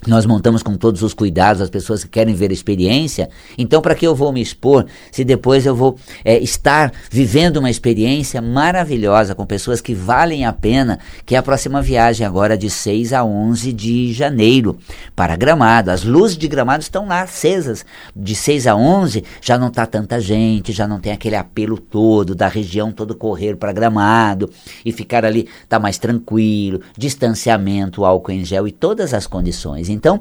nós 0.06 0.24
montamos 0.24 0.62
com 0.62 0.76
todos 0.76 1.02
os 1.02 1.12
cuidados 1.12 1.60
as 1.60 1.68
pessoas 1.68 2.02
que 2.02 2.10
querem 2.10 2.34
ver 2.34 2.50
a 2.50 2.54
experiência. 2.54 3.28
Então, 3.58 3.82
para 3.82 3.94
que 3.94 4.06
eu 4.06 4.14
vou 4.14 4.32
me 4.32 4.40
expor 4.40 4.86
se 5.12 5.24
depois 5.24 5.66
eu 5.66 5.76
vou 5.76 5.98
é, 6.24 6.38
estar 6.38 6.90
vivendo 7.10 7.58
uma 7.58 7.70
experiência 7.70 8.40
maravilhosa 8.40 9.34
com 9.34 9.44
pessoas 9.44 9.80
que 9.80 9.94
valem 9.94 10.46
a 10.46 10.52
pena? 10.52 10.98
Que 11.26 11.34
é 11.34 11.38
a 11.38 11.42
próxima 11.42 11.82
viagem 11.82 12.26
agora 12.26 12.56
de 12.56 12.70
6 12.70 13.12
a 13.12 13.24
11 13.24 13.72
de 13.72 14.12
janeiro 14.12 14.78
para 15.14 15.36
Gramado. 15.36 15.90
As 15.90 16.02
luzes 16.02 16.38
de 16.38 16.48
Gramado 16.48 16.82
estão 16.82 17.06
lá 17.06 17.22
acesas. 17.22 17.84
De 18.16 18.34
6 18.34 18.66
a 18.66 18.74
11 18.74 19.22
já 19.42 19.58
não 19.58 19.68
está 19.68 19.84
tanta 19.84 20.18
gente, 20.18 20.72
já 20.72 20.88
não 20.88 20.98
tem 20.98 21.12
aquele 21.12 21.36
apelo 21.36 21.76
todo 21.76 22.34
da 22.34 22.48
região 22.48 22.90
todo 22.90 23.14
correr 23.14 23.56
para 23.56 23.72
Gramado 23.72 24.50
e 24.84 24.92
ficar 24.92 25.26
ali 25.26 25.46
está 25.62 25.78
mais 25.78 25.98
tranquilo, 25.98 26.80
distanciamento, 26.96 28.04
álcool 28.04 28.32
em 28.32 28.44
gel 28.44 28.66
e 28.66 28.72
todas 28.72 29.12
as 29.12 29.26
condições. 29.26 29.89
Então, 29.92 30.20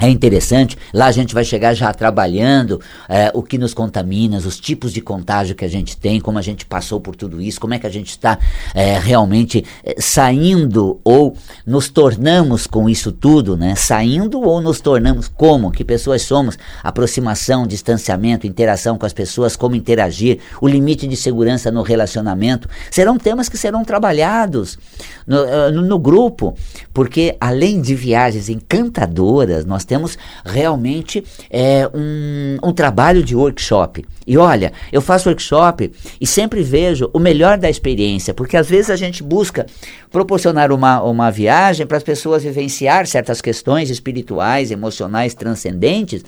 é 0.00 0.08
interessante, 0.08 0.78
lá 0.94 1.06
a 1.06 1.12
gente 1.12 1.34
vai 1.34 1.44
chegar 1.44 1.74
já 1.74 1.92
trabalhando 1.92 2.80
é, 3.08 3.32
o 3.34 3.42
que 3.42 3.58
nos 3.58 3.74
contamina, 3.74 4.38
os 4.38 4.60
tipos 4.60 4.92
de 4.92 5.00
contágio 5.00 5.56
que 5.56 5.64
a 5.64 5.68
gente 5.68 5.96
tem, 5.96 6.20
como 6.20 6.38
a 6.38 6.42
gente 6.42 6.64
passou 6.64 7.00
por 7.00 7.16
tudo 7.16 7.40
isso, 7.40 7.60
como 7.60 7.74
é 7.74 7.80
que 7.80 7.86
a 7.86 7.90
gente 7.90 8.10
está 8.10 8.38
é, 8.74 8.96
realmente 8.96 9.64
é, 9.82 9.96
saindo 10.00 11.00
ou 11.02 11.36
nos 11.66 11.88
tornamos 11.88 12.64
com 12.68 12.88
isso 12.88 13.10
tudo, 13.10 13.56
né? 13.56 13.74
Saindo 13.74 14.40
ou 14.40 14.60
nos 14.60 14.80
tornamos 14.80 15.26
como? 15.26 15.72
Que 15.72 15.84
pessoas 15.84 16.22
somos? 16.22 16.56
Aproximação, 16.80 17.66
distanciamento, 17.66 18.46
interação 18.46 18.96
com 18.96 19.04
as 19.04 19.12
pessoas, 19.12 19.56
como 19.56 19.74
interagir, 19.74 20.38
o 20.60 20.68
limite 20.68 21.08
de 21.08 21.16
segurança 21.16 21.72
no 21.72 21.82
relacionamento. 21.82 22.68
Serão 22.88 23.18
temas 23.18 23.48
que 23.48 23.58
serão 23.58 23.84
trabalhados 23.84 24.78
no, 25.26 25.72
no, 25.72 25.82
no 25.82 25.98
grupo, 25.98 26.56
porque 26.94 27.36
além 27.40 27.80
de 27.80 27.96
viagens 27.96 28.48
encantadoras, 28.48 29.64
nós 29.64 29.87
temos 29.88 30.18
realmente 30.44 31.24
é, 31.50 31.90
um, 31.92 32.58
um 32.62 32.72
trabalho 32.72 33.22
de 33.24 33.34
workshop. 33.34 34.04
E 34.26 34.36
olha, 34.36 34.72
eu 34.92 35.00
faço 35.00 35.28
workshop 35.28 35.90
e 36.20 36.26
sempre 36.26 36.62
vejo 36.62 37.10
o 37.12 37.18
melhor 37.18 37.56
da 37.56 37.70
experiência, 37.70 38.34
porque 38.34 38.56
às 38.56 38.68
vezes 38.68 38.90
a 38.90 38.96
gente 38.96 39.22
busca 39.22 39.66
proporcionar 40.10 40.70
uma, 40.70 41.02
uma 41.02 41.30
viagem 41.30 41.86
para 41.86 41.96
as 41.96 42.02
pessoas 42.02 42.42
vivenciar 42.42 43.06
certas 43.06 43.40
questões 43.40 43.88
espirituais, 43.88 44.70
emocionais, 44.70 45.34
transcendentes, 45.34 46.22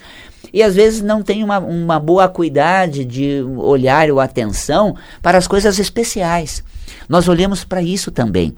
e 0.52 0.62
às 0.62 0.74
vezes 0.74 1.02
não 1.02 1.22
tem 1.22 1.44
uma, 1.44 1.58
uma 1.58 2.00
boa 2.00 2.24
acuidade 2.24 3.04
de 3.04 3.42
olhar 3.56 4.10
ou 4.10 4.18
atenção 4.18 4.96
para 5.22 5.38
as 5.38 5.46
coisas 5.46 5.78
especiais. 5.78 6.64
Nós 7.08 7.28
olhamos 7.28 7.64
para 7.64 7.82
isso 7.82 8.10
também. 8.10 8.54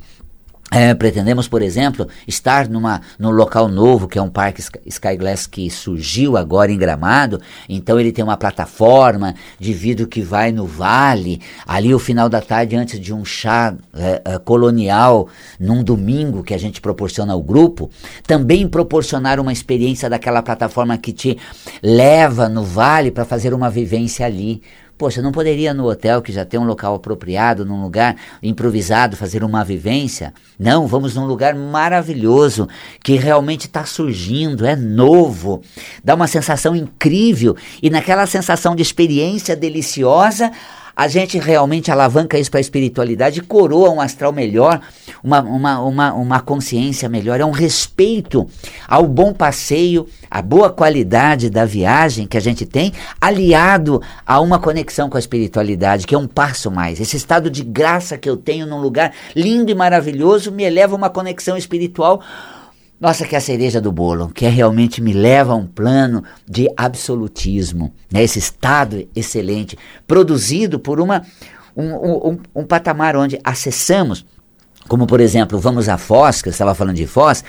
É, 0.74 0.94
pretendemos, 0.94 1.46
por 1.46 1.60
exemplo, 1.60 2.08
estar 2.26 2.66
numa, 2.66 3.02
num 3.18 3.30
local 3.30 3.68
novo, 3.68 4.08
que 4.08 4.18
é 4.18 4.22
um 4.22 4.30
parque 4.30 4.62
Skyglass 4.86 5.46
que 5.46 5.68
surgiu 5.68 6.34
agora 6.34 6.72
em 6.72 6.78
Gramado. 6.78 7.38
Então 7.68 8.00
ele 8.00 8.10
tem 8.10 8.24
uma 8.24 8.38
plataforma 8.38 9.34
de 9.58 9.70
vidro 9.74 10.06
que 10.06 10.22
vai 10.22 10.50
no 10.50 10.66
vale, 10.66 11.42
ali 11.66 11.94
o 11.94 11.98
final 11.98 12.26
da 12.26 12.40
tarde, 12.40 12.74
antes 12.74 12.98
de 12.98 13.12
um 13.12 13.22
chá 13.22 13.74
é, 13.92 14.22
é, 14.24 14.38
colonial, 14.38 15.28
num 15.60 15.84
domingo 15.84 16.42
que 16.42 16.54
a 16.54 16.58
gente 16.58 16.80
proporciona 16.80 17.34
ao 17.34 17.42
grupo. 17.42 17.90
Também 18.26 18.66
proporcionar 18.66 19.38
uma 19.38 19.52
experiência 19.52 20.08
daquela 20.08 20.40
plataforma 20.40 20.96
que 20.96 21.12
te 21.12 21.36
leva 21.82 22.48
no 22.48 22.64
vale 22.64 23.10
para 23.10 23.26
fazer 23.26 23.52
uma 23.52 23.68
vivência 23.68 24.24
ali. 24.24 24.62
Poxa, 24.96 25.20
não 25.20 25.32
poderia 25.32 25.74
no 25.74 25.88
hotel, 25.88 26.22
que 26.22 26.30
já 26.30 26.44
tem 26.44 26.60
um 26.60 26.64
local 26.64 26.94
apropriado, 26.94 27.64
num 27.64 27.82
lugar 27.82 28.16
improvisado, 28.42 29.16
fazer 29.16 29.42
uma 29.42 29.64
vivência? 29.64 30.32
Não, 30.58 30.86
vamos 30.86 31.14
num 31.14 31.26
lugar 31.26 31.54
maravilhoso, 31.54 32.68
que 33.02 33.16
realmente 33.16 33.66
está 33.66 33.84
surgindo, 33.84 34.64
é 34.64 34.76
novo, 34.76 35.62
dá 36.04 36.14
uma 36.14 36.28
sensação 36.28 36.76
incrível, 36.76 37.56
e 37.82 37.90
naquela 37.90 38.26
sensação 38.26 38.76
de 38.76 38.82
experiência 38.82 39.56
deliciosa, 39.56 40.52
a 40.96 41.08
gente 41.08 41.38
realmente 41.38 41.90
alavanca 41.90 42.38
isso 42.38 42.50
para 42.50 42.58
a 42.58 42.60
espiritualidade 42.60 43.40
coroa 43.42 43.90
um 43.90 44.00
astral 44.00 44.32
melhor, 44.32 44.80
uma, 45.22 45.40
uma, 45.40 45.80
uma, 45.80 46.12
uma 46.12 46.40
consciência 46.40 47.08
melhor, 47.08 47.40
é 47.40 47.44
um 47.44 47.50
respeito 47.50 48.48
ao 48.86 49.06
bom 49.06 49.32
passeio, 49.32 50.06
à 50.30 50.42
boa 50.42 50.70
qualidade 50.70 51.48
da 51.50 51.64
viagem 51.64 52.26
que 52.26 52.36
a 52.36 52.40
gente 52.40 52.66
tem, 52.66 52.92
aliado 53.20 54.02
a 54.26 54.40
uma 54.40 54.58
conexão 54.58 55.08
com 55.08 55.16
a 55.16 55.20
espiritualidade, 55.20 56.06
que 56.06 56.14
é 56.14 56.18
um 56.18 56.26
passo 56.26 56.70
mais. 56.70 57.00
Esse 57.00 57.16
estado 57.16 57.50
de 57.50 57.62
graça 57.62 58.18
que 58.18 58.28
eu 58.28 58.36
tenho 58.36 58.66
num 58.66 58.80
lugar 58.80 59.12
lindo 59.34 59.70
e 59.70 59.74
maravilhoso 59.74 60.52
me 60.52 60.64
eleva 60.64 60.94
a 60.94 60.98
uma 60.98 61.10
conexão 61.10 61.56
espiritual 61.56 62.22
nossa, 63.02 63.26
que 63.26 63.34
é 63.34 63.38
a 63.38 63.40
cereja 63.40 63.80
do 63.80 63.90
bolo, 63.90 64.28
que 64.28 64.46
é 64.46 64.48
realmente 64.48 65.02
me 65.02 65.12
leva 65.12 65.54
a 65.54 65.56
um 65.56 65.66
plano 65.66 66.22
de 66.48 66.68
absolutismo, 66.76 67.92
né? 68.08 68.22
esse 68.22 68.38
estado 68.38 69.08
excelente, 69.12 69.76
produzido 70.06 70.78
por 70.78 71.00
uma, 71.00 71.26
um, 71.76 71.94
um, 71.94 72.38
um 72.54 72.64
patamar 72.64 73.16
onde 73.16 73.40
acessamos, 73.42 74.24
como 74.86 75.04
por 75.04 75.20
exemplo, 75.20 75.58
vamos 75.58 75.88
a 75.88 75.98
Foz, 75.98 76.42
que 76.42 76.48
eu 76.48 76.52
estava 76.52 76.76
falando 76.76 76.94
de 76.94 77.04
Foz, 77.08 77.42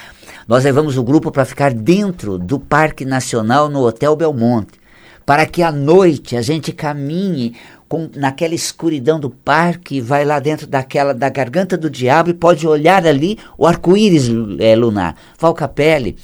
nós 0.47 0.63
levamos 0.63 0.97
o 0.97 1.03
grupo 1.03 1.31
para 1.31 1.45
ficar 1.45 1.71
dentro 1.71 2.39
do 2.39 2.59
Parque 2.59 3.05
Nacional 3.05 3.69
no 3.69 3.85
Hotel 3.85 4.15
Belmonte, 4.15 4.81
para 5.23 5.45
que 5.45 5.61
à 5.61 5.71
noite 5.71 6.35
a 6.35 6.41
gente 6.41 6.71
caminhe 6.71 7.55
com, 7.93 8.09
naquela 8.15 8.55
escuridão 8.55 9.19
do 9.19 9.29
parque, 9.29 10.01
vai 10.01 10.25
lá 10.25 10.39
dentro 10.39 10.65
daquela 10.65 11.13
da 11.13 11.29
garganta 11.29 11.77
do 11.77 11.91
diabo 11.91 12.31
e 12.31 12.33
pode 12.33 12.67
olhar 12.67 13.05
ali 13.05 13.37
o 13.55 13.67
arco-íris 13.67 14.31
é, 14.57 14.75
lunar. 14.75 15.15
Valcapelli 15.37 16.17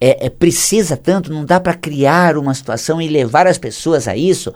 é, 0.00 0.24
é, 0.24 0.30
precisa 0.30 0.96
tanto, 0.96 1.30
não 1.30 1.44
dá 1.44 1.60
para 1.60 1.74
criar 1.74 2.38
uma 2.38 2.54
situação 2.54 3.02
e 3.02 3.06
levar 3.06 3.46
as 3.46 3.58
pessoas 3.58 4.08
a 4.08 4.16
isso 4.16 4.54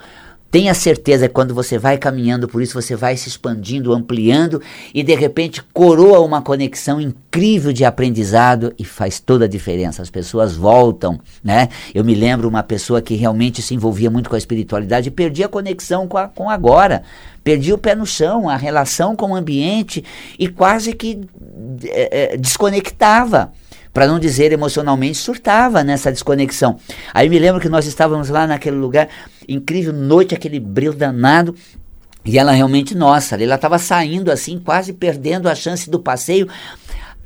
Tenha 0.55 0.73
certeza 0.73 1.27
que 1.27 1.35
quando 1.35 1.53
você 1.53 1.77
vai 1.79 1.99
caminhando 1.99 2.47
por 2.47 2.63
isso, 2.63 2.81
você 2.81 2.95
vai 2.95 3.17
se 3.17 3.29
expandindo, 3.29 3.93
ampliando 3.93 4.63
e 4.95 5.03
de 5.03 5.13
repente 5.13 5.61
coroa 5.61 6.21
uma 6.21 6.41
conexão 6.41 7.01
incrível 7.01 7.73
de 7.73 7.85
aprendizado 7.85 8.73
e 8.79 8.85
faz 8.85 9.19
toda 9.19 9.47
a 9.47 9.49
diferença. 9.49 10.01
As 10.01 10.11
pessoas 10.11 10.55
voltam, 10.55 11.19
né? 11.43 11.71
Eu 11.93 12.05
me 12.05 12.15
lembro 12.15 12.49
uma 12.49 12.63
pessoa 12.63 13.03
que 13.03 13.17
realmente 13.17 13.61
se 13.61 13.75
envolvia 13.75 14.09
muito 14.09 14.31
com 14.31 14.37
a 14.37 14.39
espiritualidade 14.39 15.09
e 15.09 15.11
perdia 15.11 15.47
a 15.47 15.49
conexão 15.49 16.07
com, 16.07 16.19
a, 16.19 16.29
com 16.29 16.49
agora. 16.49 17.03
Perdia 17.43 17.75
o 17.75 17.79
pé 17.79 17.97
no 17.97 18.07
chão, 18.07 18.49
a 18.49 18.55
relação 18.55 19.17
com 19.17 19.33
o 19.33 19.35
ambiente 19.35 20.05
e 20.39 20.47
quase 20.47 20.93
que 20.93 21.21
é, 21.83 22.35
é, 22.35 22.37
desconectava 22.37 23.51
para 23.95 24.09
não 24.09 24.19
dizer 24.19 24.51
emocionalmente, 24.51 25.17
surtava 25.17 25.85
nessa 25.85 26.11
desconexão. 26.11 26.77
Aí 27.15 27.29
me 27.29 27.39
lembro 27.39 27.61
que 27.61 27.69
nós 27.69 27.87
estávamos 27.87 28.29
lá 28.29 28.45
naquele 28.45 28.77
lugar, 28.77 29.09
incrível, 29.49 29.93
noite, 29.93 30.35
aquele 30.35 30.59
brilho 30.61 30.95
danado. 30.95 31.55
E 32.25 32.39
ela 32.39 32.53
realmente, 32.53 32.95
nossa, 32.95 33.35
ela 33.43 33.57
estava 33.57 33.79
saindo 33.79 34.31
assim, 34.31 34.59
quase 34.59 34.93
perdendo 34.93 35.49
a 35.49 35.55
chance 35.55 35.91
do 35.91 35.99
passeio. 36.01 36.49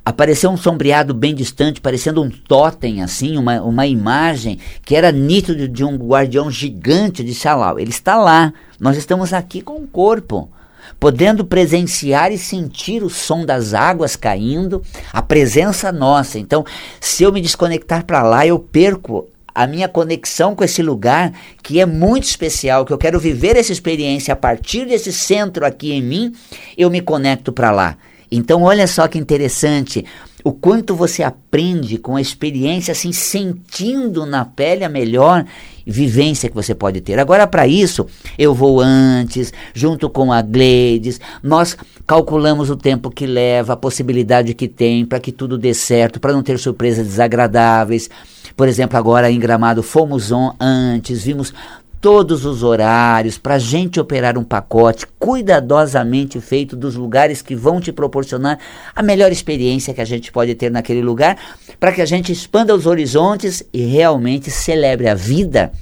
apareceu 0.05 0.51
um 0.51 0.57
sombreado 0.57 1.15
bem 1.15 1.35
distante, 1.35 1.81
parecendo 1.81 2.23
um 2.23 2.31
totem, 2.31 3.03
assim, 3.03 3.37
uma, 3.37 3.63
uma 3.63 3.87
imagem 3.87 4.59
que 4.85 4.97
era 4.97 5.13
nítido 5.13 5.69
de 5.69 5.85
um 5.85 5.97
guardião 5.97 6.51
gigante 6.51 7.23
de 7.23 7.35
Salau. 7.35 7.79
Ele 7.79 7.91
está 7.91 8.17
lá, 8.17 8.53
nós 8.81 8.97
estamos 8.97 9.33
aqui 9.33 9.63
com 9.63 9.77
o 9.77 9.87
corpo 9.87 10.51
podendo 10.99 11.45
presenciar 11.45 12.33
e 12.33 12.39
sentir 12.39 13.03
o 13.03 13.11
som 13.11 13.45
das 13.45 13.75
águas 13.75 14.17
caindo, 14.17 14.83
a 15.13 15.23
presença 15.23 15.93
nossa. 15.93 16.39
Então, 16.39 16.65
se 17.01 17.23
eu 17.23 17.33
me 17.33 17.41
desconectar 17.41 18.05
para 18.05 18.23
lá, 18.23 18.47
eu 18.47 18.59
perco 18.59 19.29
a 19.59 19.67
minha 19.67 19.89
conexão 19.89 20.55
com 20.55 20.63
esse 20.63 20.81
lugar 20.81 21.33
que 21.65 21.81
é 21.81 21.85
muito 21.85 22.23
especial, 22.23 22.85
que 22.85 22.93
eu 22.93 22.97
quero 22.97 23.19
viver 23.19 23.57
essa 23.57 23.73
experiência 23.73 24.33
a 24.33 24.37
partir 24.37 24.85
desse 24.87 25.13
centro 25.13 25.67
aqui 25.67 25.91
em 25.91 26.01
mim, 26.01 26.33
eu 26.77 26.89
me 26.89 27.01
conecto 27.01 27.53
para 27.53 27.73
lá. 27.73 27.99
Então, 28.31 28.63
olha 28.63 28.87
só 28.87 29.09
que 29.09 29.19
interessante 29.19 30.05
o 30.49 30.53
quanto 30.53 30.95
você 30.95 31.23
aprende 31.23 31.99
com 31.99 32.17
a 32.17 32.23
experiência, 32.23 32.93
assim, 32.93 33.13
sentindo 33.13 34.25
na 34.25 34.47
pele 34.47 34.83
a 34.83 34.89
melhor 34.89 35.45
vivência 35.87 36.49
que 36.49 36.55
você 36.55 36.75
pode 36.75 37.03
ter. 37.03 37.19
Agora, 37.19 37.47
para 37.47 37.67
isso, 37.67 38.07
eu 38.39 38.55
vou 38.55 38.81
antes, 38.81 39.53
junto 39.75 40.09
com 40.09 40.33
a 40.33 40.41
Gleides, 40.41 41.21
nós 41.43 41.77
calculamos 42.07 42.71
o 42.71 42.77
tempo 42.77 43.11
que 43.11 43.27
leva, 43.27 43.75
a 43.75 43.77
possibilidade 43.77 44.55
que 44.55 44.69
tem 44.69 45.05
para 45.05 45.21
que 45.21 45.33
tudo 45.33 45.59
dê 45.59 45.75
certo, 45.75 46.19
para 46.19 46.33
não 46.33 46.43
ter 46.43 46.59
surpresas 46.59 47.07
desagradáveis. 47.07 48.09
Por 48.57 48.69
exemplo, 48.69 48.97
agora 48.97 49.31
em 49.31 49.39
Gramado 49.39 49.83
fomos 49.83 50.33
on 50.33 50.55
antes, 50.59 51.25
vimos 51.25 51.53
todos 52.01 52.45
os 52.45 52.63
horários, 52.63 53.39
para 53.39 53.55
a 53.55 53.59
gente 53.59 53.99
operar 53.99 54.39
um 54.39 54.45
pacote 54.45 55.07
cuidadosamente 55.19 56.41
feito 56.41 56.77
dos 56.77 56.95
lugares 56.95 57.43
que 57.43 57.55
vão 57.55 57.81
te 57.81 57.93
proporcionar 57.93 58.59
a 58.95 59.03
melhor 59.03 59.33
experiência 59.33 59.93
que 59.93 60.01
a 60.01 60.05
gente 60.05 60.31
pode 60.31 60.55
ter 60.55 60.71
naquele 60.71 61.03
lugar, 61.03 61.37
para 61.81 61.93
que 61.93 62.01
a 62.01 62.07
gente 62.07 62.33
expanda 62.33 62.75
os 62.75 62.87
horizontes 62.87 63.63
e 63.73 63.85
realmente 63.85 64.51
celebre 64.51 65.09
a 65.09 65.15
vida 65.15 65.73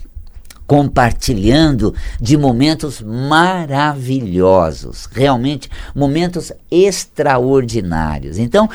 compartilhando 0.67 1.95
de 2.21 2.37
momentos 2.37 3.01
maravilhosos, 3.01 5.09
realmente 5.13 5.71
momentos 5.95 6.51
extraordinários. 6.71 8.39
Então, 8.39 8.69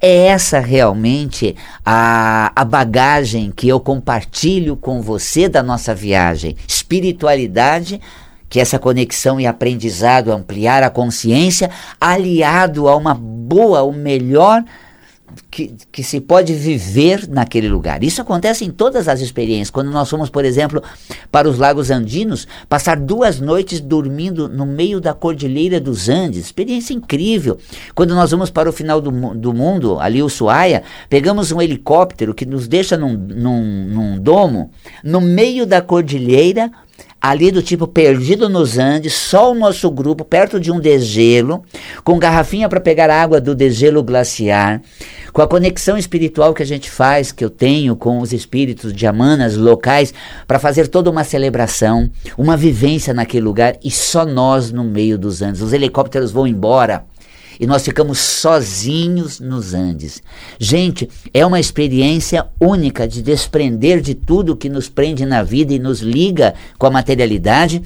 é 0.00 0.26
essa 0.26 0.60
realmente 0.60 1.56
a, 1.84 2.52
a 2.54 2.64
bagagem 2.64 3.50
que 3.50 3.68
eu 3.68 3.80
compartilho 3.80 4.76
com 4.76 5.02
você 5.02 5.48
da 5.48 5.60
nossa 5.62 5.94
viagem. 5.94 6.56
Espiritualidade 6.66 8.00
que 8.48 8.60
essa 8.60 8.78
conexão 8.78 9.38
e 9.40 9.46
aprendizado, 9.48 10.30
ampliar 10.30 10.84
a 10.84 10.90
consciência, 10.90 11.68
aliado 12.00 12.86
a 12.86 12.96
uma 12.96 13.12
boa, 13.12 13.82
o 13.82 13.90
melhor 13.90 14.62
que, 15.50 15.74
que 15.90 16.02
se 16.02 16.20
pode 16.20 16.52
viver 16.52 17.28
naquele 17.28 17.68
lugar. 17.68 18.02
Isso 18.02 18.20
acontece 18.20 18.64
em 18.64 18.70
todas 18.70 19.08
as 19.08 19.20
experiências. 19.20 19.70
Quando 19.70 19.90
nós 19.90 20.08
fomos, 20.08 20.30
por 20.30 20.44
exemplo, 20.44 20.82
para 21.30 21.48
os 21.48 21.58
Lagos 21.58 21.90
Andinos, 21.90 22.46
passar 22.68 22.96
duas 22.98 23.40
noites 23.40 23.80
dormindo 23.80 24.48
no 24.48 24.66
meio 24.66 25.00
da 25.00 25.14
Cordilheira 25.14 25.80
dos 25.80 26.08
Andes, 26.08 26.44
experiência 26.44 26.94
incrível. 26.94 27.58
Quando 27.94 28.14
nós 28.14 28.30
vamos 28.30 28.50
para 28.50 28.68
o 28.68 28.72
final 28.72 29.00
do, 29.00 29.10
do 29.34 29.52
mundo, 29.52 29.98
ali 30.00 30.22
o 30.22 30.28
Suaia, 30.28 30.82
pegamos 31.08 31.52
um 31.52 31.60
helicóptero 31.60 32.34
que 32.34 32.46
nos 32.46 32.66
deixa 32.68 32.96
num, 32.96 33.12
num, 33.14 33.86
num 33.88 34.18
domo, 34.18 34.70
no 35.02 35.20
meio 35.20 35.66
da 35.66 35.80
cordilheira, 35.80 36.70
ali 37.24 37.50
do 37.50 37.62
tipo 37.62 37.86
perdido 37.86 38.50
nos 38.50 38.76
Andes, 38.76 39.14
só 39.14 39.50
o 39.50 39.54
nosso 39.54 39.90
grupo, 39.90 40.26
perto 40.26 40.60
de 40.60 40.70
um 40.70 40.78
degelo, 40.78 41.64
com 42.04 42.18
garrafinha 42.18 42.68
para 42.68 42.82
pegar 42.82 43.08
água 43.08 43.40
do 43.40 43.54
degelo 43.54 44.02
glaciar, 44.02 44.82
com 45.32 45.40
a 45.40 45.48
conexão 45.48 45.96
espiritual 45.96 46.52
que 46.52 46.62
a 46.62 46.66
gente 46.66 46.90
faz, 46.90 47.32
que 47.32 47.42
eu 47.42 47.48
tenho 47.48 47.96
com 47.96 48.18
os 48.18 48.34
espíritos 48.34 48.92
de 48.92 49.06
amanas 49.06 49.56
locais, 49.56 50.12
para 50.46 50.58
fazer 50.58 50.86
toda 50.86 51.10
uma 51.10 51.24
celebração, 51.24 52.10
uma 52.36 52.58
vivência 52.58 53.14
naquele 53.14 53.46
lugar 53.46 53.78
e 53.82 53.90
só 53.90 54.26
nós 54.26 54.70
no 54.70 54.84
meio 54.84 55.16
dos 55.16 55.40
Andes. 55.40 55.62
Os 55.62 55.72
helicópteros 55.72 56.30
vão 56.30 56.46
embora 56.46 57.06
e 57.58 57.66
nós 57.66 57.84
ficamos 57.84 58.18
sozinhos 58.18 59.40
nos 59.40 59.74
Andes. 59.74 60.22
Gente, 60.58 61.08
é 61.32 61.44
uma 61.44 61.60
experiência 61.60 62.46
única 62.60 63.06
de 63.06 63.22
desprender 63.22 64.00
de 64.00 64.14
tudo 64.14 64.56
que 64.56 64.68
nos 64.68 64.88
prende 64.88 65.24
na 65.24 65.42
vida 65.42 65.72
e 65.72 65.78
nos 65.78 66.00
liga 66.00 66.54
com 66.78 66.86
a 66.86 66.90
materialidade 66.90 67.82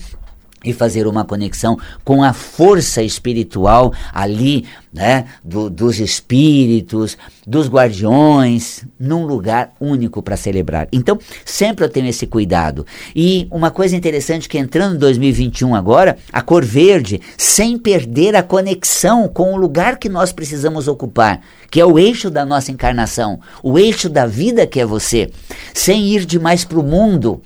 e 0.65 0.73
fazer 0.73 1.07
uma 1.07 1.25
conexão 1.25 1.79
com 2.05 2.23
a 2.23 2.33
força 2.33 3.03
espiritual 3.03 3.93
ali, 4.13 4.65
né, 4.93 5.27
do, 5.45 5.71
dos 5.71 6.01
espíritos, 6.01 7.17
dos 7.47 7.69
guardiões, 7.69 8.85
num 8.99 9.25
lugar 9.25 9.73
único 9.81 10.23
para 10.23 10.37
celebrar. 10.37 10.89
Então, 10.93 11.19
sempre 11.45 11.85
eu 11.85 11.89
tenho 11.89 12.09
esse 12.09 12.27
cuidado. 12.27 12.87
E 13.15 13.47
uma 13.51 13.71
coisa 13.71 13.97
interessante 13.97 14.49
que 14.49 14.59
entrando 14.59 14.97
em 14.97 14.99
2021 14.99 15.75
agora, 15.75 16.17
a 16.33 16.43
cor 16.43 16.65
verde, 16.65 17.21
sem 17.37 17.79
perder 17.79 18.35
a 18.35 18.43
conexão 18.43 19.29
com 19.29 19.53
o 19.53 19.57
lugar 19.57 19.99
que 19.99 20.09
nós 20.09 20.33
precisamos 20.33 20.89
ocupar, 20.89 21.41
que 21.71 21.81
é 21.81 21.85
o 21.85 21.99
eixo 21.99 22.31
da 22.31 22.45
nossa 22.45 22.73
encarnação, 22.73 23.41
o 23.63 23.79
eixo 23.79 24.09
da 24.09 24.27
vida 24.27 24.67
que 24.67 24.81
é 24.81 24.87
você, 24.87 25.31
sem 25.73 26.09
ir 26.09 26.25
demais 26.25 26.65
para 26.65 26.79
o 26.79 26.83
mundo, 26.83 27.41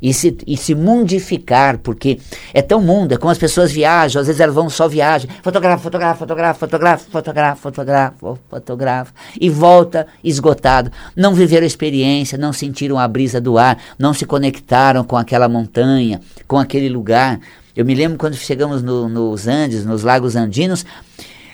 e 0.00 0.12
se, 0.12 0.36
e 0.46 0.56
se 0.56 0.74
mundificar, 0.74 1.78
porque 1.78 2.18
é 2.52 2.62
tão 2.62 2.80
mundo, 2.80 3.12
é 3.12 3.16
como 3.16 3.30
as 3.30 3.38
pessoas 3.38 3.70
viajam, 3.70 4.20
às 4.20 4.26
vezes 4.26 4.40
elas 4.40 4.54
vão 4.54 4.70
só 4.70 4.88
viagem, 4.88 5.28
fotografa, 5.42 5.82
fotografa, 5.82 6.18
fotografa, 6.18 6.58
fotografa, 6.60 7.04
fotografa, 7.10 7.60
fotografa, 7.60 8.38
fotografa, 8.50 9.14
e 9.40 9.50
volta 9.50 10.06
esgotado. 10.22 10.90
Não 11.16 11.34
viveram 11.34 11.64
a 11.64 11.66
experiência, 11.66 12.38
não 12.38 12.52
sentiram 12.52 12.98
a 12.98 13.06
brisa 13.08 13.40
do 13.40 13.58
ar, 13.58 13.78
não 13.98 14.12
se 14.14 14.24
conectaram 14.24 15.04
com 15.04 15.16
aquela 15.16 15.48
montanha, 15.48 16.20
com 16.46 16.58
aquele 16.58 16.88
lugar. 16.88 17.40
Eu 17.74 17.84
me 17.84 17.94
lembro 17.94 18.18
quando 18.18 18.34
chegamos 18.34 18.82
no, 18.82 19.08
nos 19.08 19.46
Andes, 19.46 19.84
nos 19.84 20.02
Lagos 20.02 20.34
Andinos, 20.34 20.84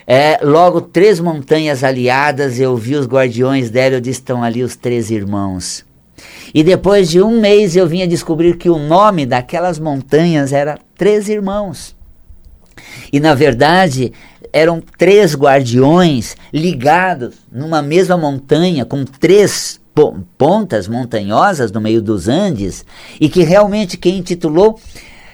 é, 0.06 0.38
logo 0.42 0.80
três 0.80 1.18
montanhas 1.18 1.82
aliadas, 1.82 2.60
eu 2.60 2.76
vi 2.76 2.94
os 2.94 3.06
guardiões 3.06 3.70
dela, 3.70 3.96
eu 3.96 4.00
disse, 4.00 4.20
estão 4.20 4.42
ali 4.42 4.62
os 4.62 4.76
três 4.76 5.10
irmãos. 5.10 5.84
E 6.54 6.62
depois 6.62 7.10
de 7.10 7.20
um 7.20 7.40
mês 7.40 7.76
eu 7.76 7.86
vinha 7.86 8.06
descobrir 8.06 8.56
que 8.56 8.68
o 8.68 8.78
nome 8.78 9.26
daquelas 9.26 9.78
montanhas 9.78 10.52
era 10.52 10.78
Três 10.96 11.28
Irmãos. 11.28 11.94
E 13.12 13.20
na 13.20 13.34
verdade 13.34 14.12
eram 14.52 14.80
três 14.96 15.34
guardiões 15.34 16.36
ligados 16.52 17.34
numa 17.50 17.82
mesma 17.82 18.16
montanha 18.16 18.84
com 18.84 19.04
três 19.04 19.80
pontas 20.38 20.86
montanhosas 20.86 21.72
no 21.72 21.80
meio 21.80 22.00
dos 22.00 22.28
Andes 22.28 22.84
e 23.20 23.28
que 23.28 23.42
realmente 23.42 23.96
quem 23.96 24.18
intitulou 24.18 24.78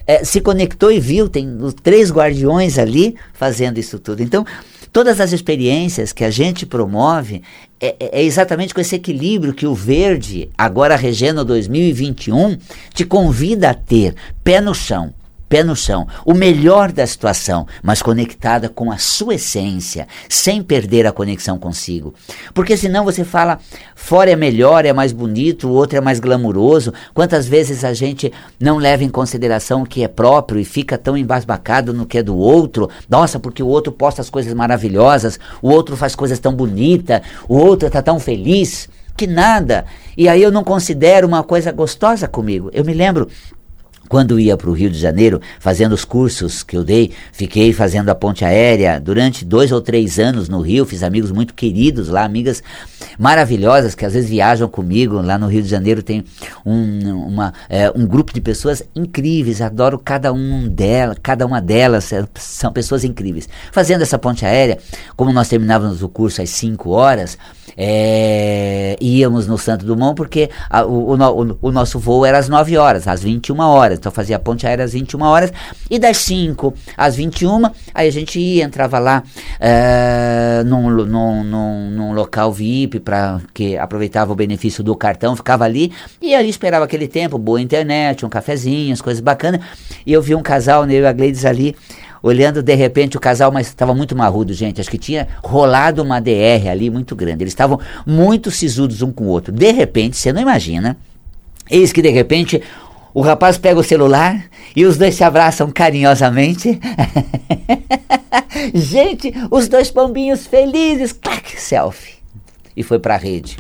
é, 0.07 0.25
se 0.25 0.41
conectou 0.41 0.91
e 0.91 0.99
viu, 0.99 1.29
tem 1.29 1.57
os 1.61 1.75
três 1.75 2.11
guardiões 2.11 2.79
ali 2.79 3.15
fazendo 3.33 3.79
isso 3.79 3.99
tudo. 3.99 4.23
Então, 4.23 4.45
Todas 4.93 5.21
as 5.21 5.33
experiências 5.33 6.13
que 6.13 6.25
a 6.25 6.31
gente 6.31 6.67
promove 6.67 7.43
é, 7.81 7.95
é, 8.01 8.21
é 8.21 8.23
exatamente 8.25 8.75
com 8.75 8.81
esse 8.81 8.97
equilíbrio 8.97 9.55
que 9.55 9.67
o 9.67 9.75
Verde, 9.75 10.51
agora 10.59 10.97
Regeno 10.97 11.45
2021, 11.45 12.59
te 12.93 13.05
convida 13.05 13.71
a 13.71 13.75
ter 13.75 14.15
pé 14.43 14.61
no 14.61 14.75
chão 14.75 15.15
pé 15.51 15.65
no 15.65 15.75
chão, 15.75 16.07
o 16.25 16.33
melhor 16.33 16.93
da 16.93 17.05
situação, 17.05 17.67
mas 17.83 18.01
conectada 18.01 18.69
com 18.69 18.93
a 18.93 18.99
sua 18.99 19.35
essência, 19.35 20.07
sem 20.29 20.63
perder 20.63 21.09
a 21.09 21.13
conexão 21.13 21.59
consigo. 21.59 22.15
Porque 22.55 22.77
senão 22.77 23.05
você 23.05 23.25
fala, 23.25 23.59
fora 23.97 24.31
é 24.31 24.37
melhor, 24.37 24.85
é 24.85 24.93
mais 24.93 25.13
bonito, 25.13 25.67
o 25.67 25.73
outro 25.73 25.99
é 25.99 26.01
mais 26.01 26.21
glamuroso. 26.21 26.95
Quantas 27.13 27.49
vezes 27.49 27.85
a 27.85 27.93
gente 27.93 28.33
não 28.61 28.79
leva 28.79 29.03
em 29.03 29.09
consideração 29.09 29.83
o 29.83 29.87
que 29.87 30.05
é 30.05 30.09
próprio 30.09 30.61
e 30.61 30.65
fica 30.65 30.97
tão 30.97 31.17
embasbacado 31.17 31.93
no 31.93 32.07
que 32.07 32.19
é 32.19 32.23
do 32.23 32.37
outro? 32.37 32.89
Nossa, 33.09 33.41
porque 33.41 33.61
o 33.63 33.67
outro 33.67 33.93
posta 33.93 34.23
as 34.23 34.31
coisas 34.31 34.55
maravilhosas, 34.55 35.41
o 35.61 35.69
outro 35.69 35.97
faz 35.97 36.15
coisas 36.15 36.39
tão 36.39 36.55
bonitas, 36.55 37.23
o 37.49 37.57
outro 37.57 37.89
está 37.89 38.01
tão 38.01 38.21
feliz. 38.21 38.89
Que 39.17 39.27
nada. 39.27 39.85
E 40.17 40.29
aí 40.29 40.43
eu 40.43 40.53
não 40.53 40.65
considero 40.65 41.27
uma 41.27 41.43
coisa 41.43 41.73
gostosa 41.73 42.29
comigo. 42.29 42.71
Eu 42.73 42.85
me 42.85 42.95
lembro 42.95 43.29
quando 44.11 44.41
ia 44.41 44.57
para 44.57 44.69
o 44.69 44.73
Rio 44.73 44.91
de 44.91 44.99
Janeiro, 44.99 45.41
fazendo 45.61 45.93
os 45.93 46.05
cursos 46.05 46.65
que 46.65 46.77
eu 46.77 46.83
dei, 46.83 47.13
fiquei 47.33 47.73
fazendo 47.73 48.09
a 48.09 48.15
ponte 48.15 48.45
aérea 48.45 48.99
durante 48.99 49.45
dois 49.45 49.71
ou 49.71 49.81
três 49.81 50.19
anos 50.19 50.49
no 50.49 50.61
Rio, 50.61 50.85
fiz 50.85 51.05
amigos 51.05 51.31
muito 51.31 51.55
queridos 51.55 52.09
lá, 52.09 52.25
amigas 52.25 52.61
maravilhosas 53.17 53.95
que 53.95 54.05
às 54.05 54.13
vezes 54.13 54.29
viajam 54.29 54.69
comigo. 54.69 55.21
Lá 55.21 55.39
no 55.39 55.47
Rio 55.47 55.63
de 55.63 55.69
Janeiro 55.69 56.03
tem 56.03 56.25
um, 56.67 57.29
uma, 57.29 57.55
é, 57.69 57.89
um 57.95 58.05
grupo 58.05 58.35
de 58.35 58.41
pessoas 58.41 58.83
incríveis, 58.97 59.61
adoro 59.61 59.97
cada 59.97 60.33
um 60.33 60.67
dela, 60.67 61.15
cada 61.23 61.47
uma 61.47 61.61
delas, 61.61 62.13
é, 62.13 62.27
são 62.35 62.73
pessoas 62.73 63.05
incríveis. 63.05 63.49
Fazendo 63.71 64.03
essa 64.03 64.19
ponte 64.19 64.45
aérea, 64.45 64.79
como 65.15 65.33
nós 65.33 65.49
terminávamos 65.49 66.03
o 66.03 66.09
curso 66.09 66.43
às 66.43 66.51
5 66.51 66.91
horas, 66.91 67.39
é, 67.77 68.97
íamos 69.01 69.47
no 69.47 69.57
Santo 69.57 69.87
Dumont 69.87 70.15
porque 70.15 70.51
a, 70.69 70.85
o, 70.85 71.15
o, 71.15 71.59
o, 71.63 71.73
nosso 71.73 71.99
voo 71.99 72.27
era 72.27 72.39
às 72.39 72.49
9 72.49 72.77
horas, 72.77 73.07
às 73.07 73.23
21 73.23 73.59
horas. 73.61 73.99
Então 74.01 74.13
fazia 74.13 74.37
a 74.37 74.39
ponte 74.39 74.67
aérea 74.67 74.85
às 74.85 74.93
21 74.93 75.23
horas, 75.23 75.53
e 75.89 75.99
das 75.99 76.17
5 76.19 76.75
às 76.97 77.15
21, 77.15 77.63
aí 77.95 78.09
a 78.09 78.13
gente 78.13 78.41
ia, 78.41 78.65
entrava 78.65 78.99
lá 78.99 79.23
uh, 79.23 80.65
num, 80.65 80.91
num, 80.91 81.45
num, 81.45 81.91
num, 81.91 82.13
local 82.13 82.53
VIP, 82.53 83.01
para 83.01 83.41
que 83.55 83.77
aproveitava 83.77 84.33
o 84.33 84.35
benefício 84.35 84.83
do 84.83 84.97
cartão, 84.97 85.37
ficava 85.37 85.65
ali, 85.65 85.93
e 86.21 86.35
ali 86.35 86.49
esperava 86.49 86.85
aquele 86.85 87.07
tempo, 87.07 87.39
boa 87.39 87.61
internet, 87.61 88.27
um 88.27 88.29
cafezinho, 88.29 88.93
as 88.93 89.01
coisas 89.01 89.21
bacanas, 89.21 89.61
e 90.05 90.13
eu 90.13 90.23
vi 90.23 90.35
um 90.35 90.43
casal, 90.43 90.85
né, 90.85 90.95
eu 90.95 91.03
e 91.03 91.07
a 91.07 91.13
Gleides 91.13 91.45
ali, 91.45 91.77
olhando 92.23 92.63
de 92.63 92.75
repente 92.75 93.17
o 93.17 93.21
casal, 93.21 93.51
mas 93.51 93.69
estava 93.69 93.95
muito 93.95 94.15
marrudo, 94.15 94.53
gente. 94.53 94.81
Acho 94.81 94.91
que 94.91 94.99
tinha 94.99 95.29
rolado 95.43 96.03
uma 96.03 96.21
DR 96.21 96.69
ali 96.71 96.91
muito 96.91 97.17
grande. 97.17 97.43
Eles 97.43 97.53
estavam 97.53 97.81
muito 98.07 98.51
sisudos 98.51 99.03
um 99.03 99.11
com 99.11 99.25
o 99.25 99.29
outro. 99.29 99.53
De 99.53 99.71
repente, 99.73 100.17
você 100.17 100.33
não 100.33 100.41
imagina, 100.41 100.97
eis 101.71 101.93
que 101.93 102.03
de 102.03 102.11
repente 102.11 102.63
o 103.13 103.21
rapaz 103.21 103.59
pega 103.59 103.81
o 103.81 103.85
celular 103.85 104.45
e 104.75 104.85
os 104.85 104.97
dois 104.97 105.15
se 105.15 105.25
abraçam 105.25 105.71
carinhosamente. 105.71 106.81
gente, 108.75 109.33
os 109.51 109.69
dois 109.69 109.91
pombinhos 109.91 110.47
felizes, 110.47 111.13
clac, 111.13 111.61
selfie. 111.61 112.15
E 112.77 112.83
foi 112.83 112.99
para 112.99 113.15
a 113.15 113.19
rede. 113.19 113.57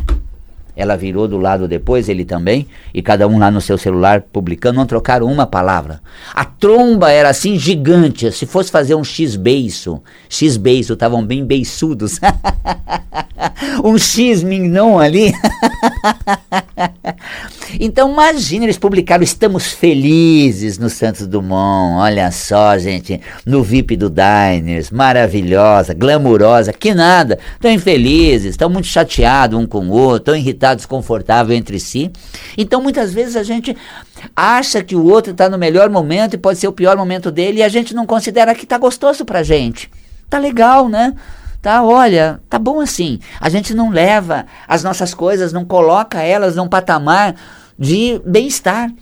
Ela 0.76 0.96
virou 0.96 1.28
do 1.28 1.36
lado 1.36 1.68
depois, 1.68 2.08
ele 2.08 2.24
também, 2.24 2.66
e 2.94 3.02
cada 3.02 3.26
um 3.28 3.38
lá 3.38 3.50
no 3.50 3.60
seu 3.60 3.76
celular 3.76 4.22
publicando, 4.22 4.78
não 4.78 4.86
trocaram 4.86 5.26
uma 5.26 5.46
palavra. 5.46 6.00
A 6.32 6.44
tromba 6.44 7.10
era 7.10 7.28
assim 7.28 7.58
gigante, 7.58 8.32
se 8.32 8.46
fosse 8.46 8.70
fazer 8.70 8.94
um 8.94 9.04
X-beiço, 9.04 10.00
X-beiço, 10.28 10.94
estavam 10.94 11.22
bem 11.22 11.44
beiçudos. 11.44 12.18
um 13.84 13.98
X-mignon 13.98 14.98
ali. 14.98 15.34
então 17.78 18.10
imagina, 18.10 18.64
eles 18.64 18.78
publicaram 18.78 19.22
Estamos 19.22 19.72
Felizes 19.72 20.78
no 20.78 20.88
Santos 20.88 21.26
Dumont, 21.26 22.00
olha 22.00 22.30
só 22.30 22.78
gente, 22.78 23.20
no 23.44 23.62
VIP 23.62 23.96
do 23.96 24.10
Diners, 24.10 24.90
maravilhosa, 24.90 25.94
glamurosa, 25.94 26.72
que 26.72 26.94
nada, 26.94 27.38
estão 27.54 27.70
infelizes, 27.70 28.50
estão 28.50 28.68
muito 28.68 28.86
chateados 28.86 29.58
um 29.58 29.66
com 29.66 29.88
o 29.88 29.92
outro, 29.92 30.18
estão 30.18 30.36
irritados, 30.36 30.82
desconfortáveis 30.82 31.58
entre 31.58 31.78
si. 31.78 32.10
Então 32.56 32.82
muitas 32.82 33.12
vezes 33.12 33.36
a 33.36 33.42
gente 33.42 33.76
acha 34.34 34.82
que 34.82 34.96
o 34.96 35.04
outro 35.04 35.32
está 35.32 35.48
no 35.48 35.58
melhor 35.58 35.90
momento 35.90 36.34
e 36.34 36.38
pode 36.38 36.58
ser 36.58 36.68
o 36.68 36.72
pior 36.72 36.96
momento 36.96 37.30
dele 37.30 37.60
e 37.60 37.62
a 37.62 37.68
gente 37.68 37.94
não 37.94 38.06
considera 38.06 38.54
que 38.54 38.64
está 38.64 38.78
gostoso 38.78 39.24
pra 39.24 39.42
gente. 39.42 39.90
Tá 40.28 40.38
legal, 40.38 40.88
né? 40.88 41.14
Tá? 41.60 41.82
Olha, 41.82 42.40
tá 42.48 42.58
bom 42.58 42.80
assim. 42.80 43.18
A 43.40 43.48
gente 43.48 43.74
não 43.74 43.90
leva 43.90 44.46
as 44.66 44.82
nossas 44.82 45.14
coisas, 45.14 45.52
não 45.52 45.64
coloca 45.64 46.22
elas 46.22 46.56
num 46.56 46.68
patamar 46.68 47.34
de 47.78 48.20
bem-estar. 48.24 48.92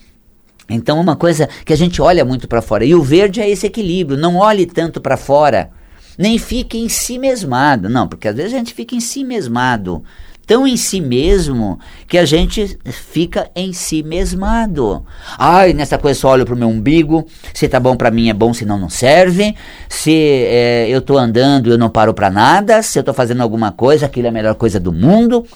Então, 0.69 1.01
uma 1.01 1.17
coisa 1.17 1.49
que 1.65 1.73
a 1.73 1.77
gente 1.77 2.03
olha 2.03 2.25
muito 2.25 2.47
para 2.47 2.61
fora. 2.61 2.85
E 2.85 2.95
o 2.95 3.03
verde 3.03 3.41
é 3.41 3.49
esse 3.49 3.67
equilíbrio. 3.67 4.19
Não 4.19 4.37
olhe 4.37 4.67
tanto 4.67 5.01
para 5.01 5.17
fora. 5.17 5.71
Nem 6.19 6.37
fique 6.37 6.77
em 6.77 6.89
si 6.89 7.19
mesmado. 7.19 7.89
Não, 7.89 8.07
porque 8.07 8.29
às 8.29 8.37
vezes 8.37 8.53
a 8.53 8.59
gente 8.59 8.75
fica 8.75 8.95
em 8.95 9.01
si 9.01 9.25
mesmado 9.25 10.05
tão 10.49 10.67
em 10.67 10.79
si 10.79 10.99
mesmo 10.99 11.79
que 12.09 12.17
a 12.17 12.25
gente 12.25 12.79
fica 12.87 13.51
em 13.55 13.75
si 13.75 14.03
mesmado. 14.03 15.05
Ai, 15.39 15.75
nessa 15.75 15.99
coisa 15.99 16.19
só 16.19 16.31
olho 16.31 16.47
pro 16.47 16.57
meu 16.57 16.69
umbigo, 16.69 17.27
se 17.53 17.69
tá 17.69 17.79
bom 17.79 17.95
para 17.95 18.11
mim 18.11 18.31
é 18.31 18.33
bom, 18.33 18.55
se 18.55 18.65
não 18.65 18.79
não 18.79 18.89
serve. 18.89 19.55
Se 19.91 20.11
é, 20.11 20.87
eu 20.89 21.03
tô 21.03 21.19
andando 21.19 21.71
eu 21.71 21.77
não 21.77 21.91
paro 21.91 22.15
para 22.15 22.31
nada, 22.31 22.83
se 22.83 22.99
eu 22.99 23.05
tô 23.05 23.13
fazendo 23.13 23.43
alguma 23.43 23.71
coisa, 23.71 24.07
aquilo 24.07 24.27
é 24.27 24.31
a 24.31 24.33
melhor 24.33 24.55
coisa 24.55 24.81
do 24.81 24.91
mundo. 24.91 25.47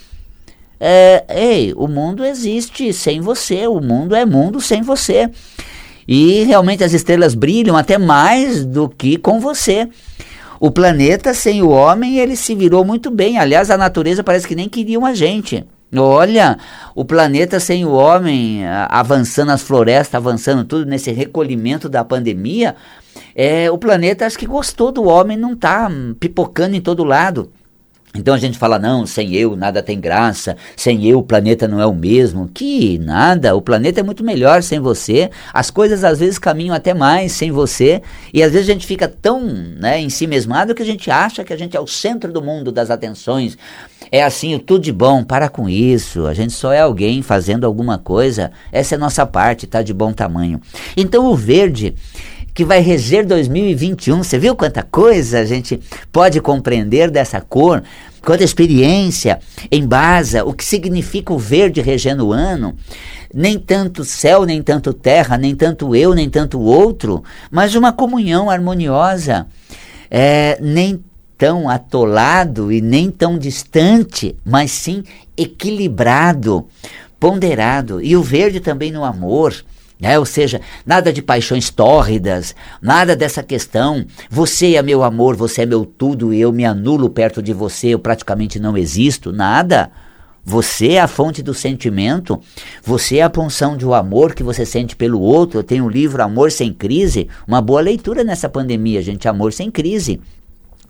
É, 0.78 1.24
ei, 1.31 1.72
o 1.74 1.88
mundo 1.88 2.22
existe 2.22 2.92
sem 2.92 3.18
você, 3.18 3.66
o 3.66 3.81
mundo 3.81 4.14
é 4.14 4.26
mundo 4.26 4.61
sem 4.61 4.83
você. 4.83 5.31
E 6.07 6.44
realmente 6.44 6.85
as 6.85 6.92
estrelas 6.92 7.35
brilham 7.35 7.78
até 7.78 7.96
mais 7.96 8.66
do 8.66 8.90
que 8.90 9.16
com 9.16 9.40
você. 9.40 9.88
O 10.62 10.70
planeta 10.70 11.35
sem 11.35 11.61
o 11.61 11.70
homem, 11.70 12.18
ele 12.18 12.37
se 12.37 12.55
virou 12.55 12.85
muito 12.85 13.11
bem. 13.11 13.37
Aliás, 13.37 13.68
a 13.68 13.77
natureza 13.77 14.22
parece 14.22 14.46
que 14.46 14.55
nem 14.55 14.68
queria 14.68 15.05
a 15.05 15.12
gente. 15.12 15.66
Olha, 15.92 16.57
o 16.94 17.05
planeta 17.05 17.59
sem 17.59 17.85
o 17.85 17.90
homem, 17.90 18.64
avançando 18.88 19.51
as 19.51 19.61
florestas, 19.61 20.14
avançando 20.14 20.64
tudo 20.64 20.87
nesse 20.87 21.11
recolhimento 21.11 21.88
da 21.88 22.05
pandemia, 22.05 22.77
é, 23.35 23.72
o 23.72 23.77
planeta 23.77 24.25
acho 24.25 24.38
que 24.38 24.46
gostou 24.46 24.92
do 24.92 25.03
homem 25.03 25.37
não 25.37 25.57
tá 25.57 25.90
pipocando 26.20 26.77
em 26.77 26.81
todo 26.81 27.03
lado. 27.03 27.51
Então 28.14 28.35
a 28.35 28.38
gente 28.38 28.59
fala, 28.59 28.79
não, 28.79 29.07
sem 29.07 29.35
eu 29.35 29.57
nada 29.57 29.83
tem 29.83 29.98
graça, 29.98 30.57
sem 30.77 31.07
eu 31.07 31.20
o 31.20 31.22
planeta 31.22 31.66
não 31.66 31.81
é 31.81 31.87
o 31.87 31.94
mesmo. 31.94 32.48
Que 32.53 32.98
nada, 32.98 33.57
o 33.57 33.62
planeta 33.62 34.01
é 34.01 34.03
muito 34.03 34.22
melhor 34.22 34.62
sem 34.62 34.79
você, 34.79 35.31
as 35.53 35.70
coisas 35.70 36.05
às 36.05 36.18
vezes 36.18 36.38
caminham 36.38 36.75
até 36.75 36.92
mais 36.92 37.33
sem 37.33 37.51
você, 37.51 38.03
e 38.33 38.42
às 38.42 38.53
vezes 38.53 38.68
a 38.68 38.72
gente 38.72 38.87
fica 38.87 39.09
tão 39.09 39.40
né, 39.42 39.98
em 39.98 40.11
si 40.11 40.27
mesmado 40.27 40.75
que 40.75 40.83
a 40.83 40.87
gente 40.87 41.11
acha 41.11 41.42
que 41.42 41.53
a 41.53 41.57
gente 41.57 41.77
é 41.77 41.81
o 41.81 41.87
centro 41.87 42.31
do 42.31 42.42
mundo 42.42 42.70
das 42.70 42.90
atenções. 42.90 43.57
É 44.11 44.22
assim, 44.22 44.55
o 44.55 44.59
tudo 44.59 44.83
de 44.83 44.92
bom, 44.92 45.25
para 45.25 45.48
com 45.48 45.68
isso, 45.68 46.27
a 46.27 46.35
gente 46.35 46.53
só 46.53 46.70
é 46.70 46.81
alguém 46.81 47.22
fazendo 47.22 47.64
alguma 47.64 47.96
coisa, 47.96 48.53
essa 48.70 48.94
é 48.94 48.96
a 48.96 49.01
nossa 49.01 49.25
parte, 49.25 49.66
tá 49.66 49.81
de 49.81 49.94
bom 49.94 50.12
tamanho. 50.12 50.61
Então 50.94 51.27
o 51.27 51.35
verde 51.35 51.94
que 52.54 52.64
vai 52.64 52.80
reger 52.80 53.26
2021. 53.26 54.22
Você 54.22 54.38
viu 54.38 54.54
quanta 54.54 54.82
coisa 54.82 55.40
a 55.40 55.44
gente 55.44 55.80
pode 56.10 56.40
compreender 56.40 57.10
dessa 57.10 57.40
cor? 57.40 57.82
Quanta 58.22 58.44
experiência 58.44 59.40
embasa 59.70 60.44
o 60.44 60.52
que 60.52 60.64
significa 60.64 61.32
o 61.32 61.38
verde 61.38 61.80
regendo 61.80 62.28
o 62.28 62.32
ano. 62.32 62.76
Nem 63.34 63.58
tanto 63.58 64.04
céu, 64.04 64.44
nem 64.44 64.62
tanto 64.62 64.92
terra, 64.92 65.36
nem 65.38 65.56
tanto 65.56 65.96
eu, 65.96 66.14
nem 66.14 66.28
tanto 66.28 66.60
outro, 66.60 67.24
mas 67.50 67.74
uma 67.74 67.92
comunhão 67.92 68.50
harmoniosa. 68.50 69.46
É, 70.10 70.58
nem 70.60 71.02
tão 71.38 71.68
atolado 71.68 72.70
e 72.70 72.80
nem 72.80 73.10
tão 73.10 73.36
distante, 73.38 74.36
mas 74.44 74.70
sim 74.70 75.02
equilibrado, 75.36 76.68
ponderado. 77.18 78.00
E 78.00 78.14
o 78.14 78.22
verde 78.22 78.60
também 78.60 78.92
no 78.92 79.02
amor 79.02 79.64
né? 80.02 80.18
Ou 80.18 80.26
seja, 80.26 80.60
nada 80.84 81.12
de 81.12 81.22
paixões 81.22 81.70
tórridas, 81.70 82.56
nada 82.82 83.14
dessa 83.14 83.40
questão. 83.40 84.04
Você 84.28 84.74
é 84.74 84.82
meu 84.82 85.04
amor, 85.04 85.36
você 85.36 85.62
é 85.62 85.66
meu 85.66 85.86
tudo 85.86 86.34
eu 86.34 86.52
me 86.52 86.64
anulo 86.64 87.08
perto 87.08 87.40
de 87.40 87.52
você, 87.52 87.88
eu 87.90 88.00
praticamente 88.00 88.58
não 88.58 88.76
existo, 88.76 89.32
nada. 89.32 89.92
Você 90.44 90.94
é 90.94 91.00
a 91.00 91.06
fonte 91.06 91.40
do 91.40 91.54
sentimento, 91.54 92.40
você 92.82 93.18
é 93.18 93.22
a 93.22 93.30
punção 93.30 93.76
de 93.76 93.86
um 93.86 93.94
amor 93.94 94.34
que 94.34 94.42
você 94.42 94.66
sente 94.66 94.96
pelo 94.96 95.20
outro. 95.20 95.60
Eu 95.60 95.62
tenho 95.62 95.84
o 95.84 95.88
livro 95.88 96.20
Amor 96.20 96.50
Sem 96.50 96.74
Crise, 96.74 97.28
uma 97.46 97.62
boa 97.62 97.80
leitura 97.80 98.24
nessa 98.24 98.48
pandemia, 98.48 99.00
gente. 99.02 99.28
Amor 99.28 99.52
Sem 99.52 99.70
Crise. 99.70 100.20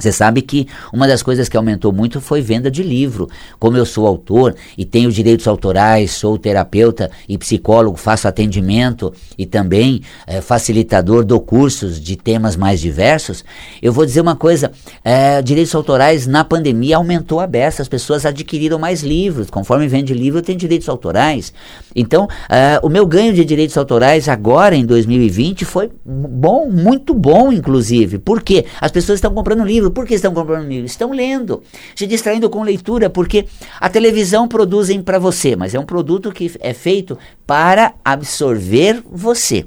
Você 0.02 0.10
sabe 0.10 0.42
que 0.42 0.66
uma 0.92 1.06
das 1.06 1.22
coisas 1.22 1.48
que 1.48 1.56
aumentou 1.56 1.92
muito 1.92 2.20
foi 2.20 2.40
venda 2.40 2.68
de 2.68 2.82
livro. 2.82 3.30
Como 3.56 3.76
eu 3.76 3.86
sou 3.86 4.04
autor 4.04 4.56
e 4.76 4.84
tenho 4.84 5.12
direitos 5.12 5.46
autorais, 5.46 6.10
sou 6.10 6.36
terapeuta 6.36 7.08
e 7.28 7.38
psicólogo, 7.38 7.96
faço 7.96 8.26
atendimento 8.26 9.14
e 9.38 9.46
também 9.46 10.02
é, 10.26 10.40
facilitador 10.40 11.24
do 11.24 11.38
cursos 11.38 12.00
de 12.00 12.16
temas 12.16 12.56
mais 12.56 12.80
diversos, 12.80 13.44
eu 13.80 13.92
vou 13.92 14.04
dizer 14.04 14.20
uma 14.20 14.34
coisa: 14.34 14.72
é, 15.04 15.40
direitos 15.40 15.72
autorais 15.72 16.26
na 16.26 16.42
pandemia 16.42 16.96
aumentou 16.96 17.38
a 17.38 17.46
beça, 17.46 17.80
as 17.80 17.88
pessoas 17.88 18.26
adquiriram 18.26 18.80
mais 18.80 19.04
livros. 19.04 19.50
Conforme 19.50 19.86
vende 19.86 20.12
livro, 20.12 20.42
tem 20.42 20.56
direitos 20.56 20.88
autorais. 20.88 21.52
Então, 21.94 22.26
é, 22.48 22.80
o 22.82 22.88
meu 22.88 23.06
ganho 23.06 23.32
de 23.32 23.44
direitos 23.44 23.76
autorais 23.76 24.28
agora 24.28 24.74
em 24.74 24.84
2020 24.84 25.64
foi 25.64 25.90
bom, 26.04 26.68
muito 26.68 27.14
bom, 27.14 27.52
inclusive. 27.52 28.18
Por 28.18 28.42
quê? 28.42 28.64
As 28.80 28.90
pessoas 28.90 29.18
estão 29.18 29.32
comprando 29.32 29.64
livro 29.64 29.91
por 29.92 30.06
que 30.06 30.14
estão 30.14 30.34
comprando 30.34 30.68
livro? 30.68 30.86
Estão 30.86 31.12
lendo, 31.12 31.62
se 31.94 32.06
distraindo 32.06 32.50
com 32.50 32.62
leitura, 32.62 33.08
porque 33.08 33.46
a 33.80 33.88
televisão 33.88 34.48
produzem 34.48 35.02
para 35.02 35.18
você, 35.18 35.54
mas 35.54 35.74
é 35.74 35.78
um 35.78 35.84
produto 35.84 36.32
que 36.32 36.52
é 36.60 36.74
feito 36.74 37.18
para 37.46 37.94
absorver 38.04 39.02
você. 39.10 39.64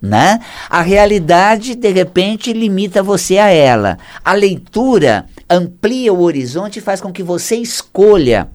Né? 0.00 0.38
A 0.70 0.80
realidade, 0.80 1.74
de 1.74 1.90
repente, 1.90 2.52
limita 2.52 3.02
você 3.02 3.38
a 3.38 3.48
ela. 3.48 3.98
A 4.24 4.32
leitura 4.32 5.26
amplia 5.50 6.12
o 6.12 6.22
horizonte 6.22 6.78
e 6.78 6.82
faz 6.82 7.00
com 7.00 7.12
que 7.12 7.22
você 7.22 7.56
escolha 7.56 8.48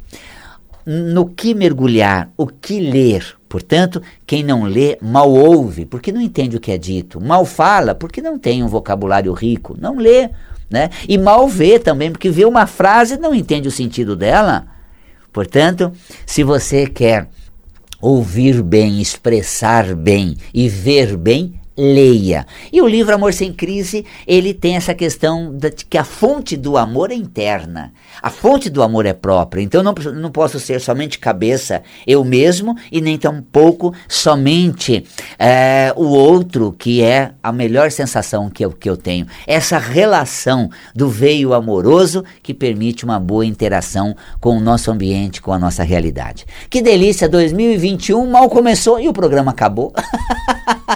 no 0.86 1.26
que 1.26 1.54
mergulhar, 1.54 2.30
o 2.38 2.48
que 2.48 2.80
ler. 2.80 3.36
Portanto, 3.48 4.02
quem 4.26 4.44
não 4.44 4.64
lê, 4.64 4.98
mal 5.02 5.32
ouve, 5.32 5.86
porque 5.86 6.12
não 6.12 6.20
entende 6.20 6.58
o 6.58 6.60
que 6.60 6.72
é 6.72 6.78
dito. 6.78 7.22
Mal 7.22 7.46
fala, 7.46 7.94
porque 7.94 8.22
não 8.22 8.38
tem 8.40 8.64
um 8.64 8.68
vocabulário 8.68 9.32
rico. 9.32 9.78
Não 9.80 9.98
lê, 9.98 10.30
né? 10.74 10.90
E 11.08 11.20
mal 11.20 11.48
vê 11.48 11.78
também, 11.78 12.12
porque 12.12 12.32
vê 12.32 12.46
uma 12.46 12.66
frase 12.66 13.14
e 13.14 13.18
não 13.20 13.36
entende 13.36 13.68
o 13.68 13.72
sentido 13.72 14.16
dela. 14.16 14.66
Portanto, 15.32 15.92
se 16.26 16.44
você 16.44 16.88
quer 16.88 17.30
ouvir 18.02 18.64
bem, 18.64 19.00
expressar 19.00 19.94
bem 19.94 20.36
e 20.52 20.68
ver 20.68 21.16
bem, 21.16 21.62
leia. 21.78 22.46
E 22.72 22.82
o 22.82 22.88
livro 22.88 23.14
Amor 23.16 23.34
Sem 23.34 23.52
Crise, 23.52 24.06
ele 24.28 24.54
tem 24.54 24.76
essa 24.76 24.94
questão 24.94 25.52
de 25.52 25.72
que 25.72 25.98
a 25.98 26.04
fonte 26.04 26.56
do 26.56 26.78
amor 26.78 27.12
é 27.12 27.16
interna. 27.16 27.92
A 28.22 28.30
fonte 28.30 28.70
do 28.70 28.84
amor 28.84 29.06
é 29.06 29.14
própria. 29.14 29.62
Então 29.62 29.82
não, 29.82 29.94
não 30.14 30.32
posso 30.32 30.60
ser 30.60 30.80
somente 30.80 31.20
cabeça, 31.20 31.82
eu 32.06 32.24
mesmo, 32.24 32.76
e 32.92 33.02
nem 33.02 33.18
tampouco 33.18 33.94
somente 34.08 35.04
é, 35.40 35.94
o 35.96 36.06
outro, 36.06 36.74
que 36.78 37.02
é 37.02 37.32
a 37.42 37.52
melhor 37.52 37.92
sensação 37.92 38.50
que 38.50 38.64
eu, 38.64 38.72
que 38.72 38.90
eu 38.90 38.96
tenho. 38.96 39.26
Essa 39.48 39.78
relação 39.78 40.70
do 40.96 41.10
veio 41.10 41.54
amoroso 41.54 42.24
que 42.42 42.54
permite 42.54 43.04
uma 43.04 43.20
boa 43.20 43.46
interação 43.46 44.16
com 44.40 44.58
o 44.58 44.62
nosso 44.62 44.92
ambiente, 44.92 45.42
com 45.42 45.52
a 45.52 45.60
nossa 45.60 45.84
realidade. 45.84 46.46
Que 46.70 46.82
delícia, 46.82 47.28
2021 47.28 48.30
mal 48.30 48.50
começou 48.50 49.00
e 49.00 49.08
o 49.08 49.14
programa 49.14 49.52
acabou. 49.52 49.94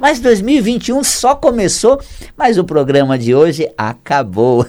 Mas 0.00 0.20
2021 0.20 1.02
só 1.04 1.34
começou, 1.34 2.00
mas 2.36 2.58
o 2.58 2.64
programa 2.64 3.18
de 3.18 3.34
hoje 3.34 3.68
acabou. 3.76 4.66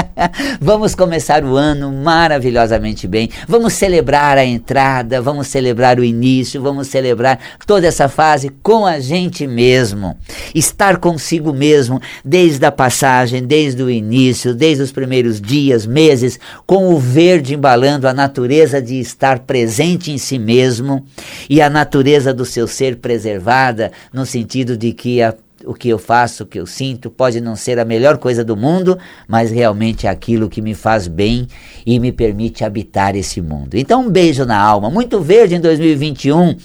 vamos 0.60 0.94
começar 0.94 1.44
o 1.44 1.56
ano 1.56 1.92
maravilhosamente 1.92 3.08
bem. 3.08 3.30
Vamos 3.48 3.72
celebrar 3.72 4.38
a 4.38 4.44
entrada, 4.44 5.20
vamos 5.20 5.48
celebrar 5.48 5.98
o 5.98 6.04
início, 6.04 6.62
vamos 6.62 6.88
celebrar 6.88 7.38
toda 7.66 7.86
essa 7.86 8.08
fase 8.08 8.50
com 8.62 8.86
a 8.86 9.00
gente 9.00 9.46
mesmo. 9.46 10.16
Estar 10.54 10.98
consigo 10.98 11.52
mesmo 11.52 12.00
desde 12.24 12.64
a 12.64 12.72
passagem, 12.72 13.42
desde 13.42 13.82
o 13.82 13.90
início, 13.90 14.54
desde 14.54 14.82
os 14.82 14.92
primeiros 14.92 15.40
dias, 15.40 15.86
meses, 15.86 16.38
com 16.66 16.94
o 16.94 16.98
verde 16.98 17.54
embalando 17.54 18.06
a 18.06 18.12
natureza 18.12 18.80
de 18.80 19.00
estar 19.00 19.40
presente 19.40 20.10
em 20.10 20.18
si 20.18 20.38
mesmo 20.38 21.04
e 21.48 21.60
a 21.60 21.70
natureza 21.70 22.32
do 22.32 22.44
seu 22.44 22.66
ser 22.66 22.96
preservada 22.96 23.90
no 24.12 24.24
sentido 24.26 24.41
de 24.76 24.92
que 24.92 25.22
a 25.22 25.34
o 25.64 25.74
que 25.74 25.88
eu 25.88 25.98
faço, 25.98 26.42
o 26.42 26.46
que 26.46 26.58
eu 26.58 26.66
sinto, 26.66 27.10
pode 27.10 27.40
não 27.40 27.56
ser 27.56 27.78
a 27.78 27.84
melhor 27.84 28.18
coisa 28.18 28.44
do 28.44 28.56
mundo, 28.56 28.98
mas 29.26 29.50
realmente 29.50 30.06
é 30.06 30.10
aquilo 30.10 30.48
que 30.48 30.60
me 30.60 30.74
faz 30.74 31.08
bem 31.08 31.46
e 31.86 31.98
me 31.98 32.12
permite 32.12 32.64
habitar 32.64 33.16
esse 33.16 33.40
mundo. 33.40 33.74
Então, 33.74 34.02
um 34.02 34.10
beijo 34.10 34.44
na 34.44 34.58
alma, 34.58 34.90
muito 34.90 35.20
verde 35.20 35.54
em 35.54 35.60
2021, 35.60 36.56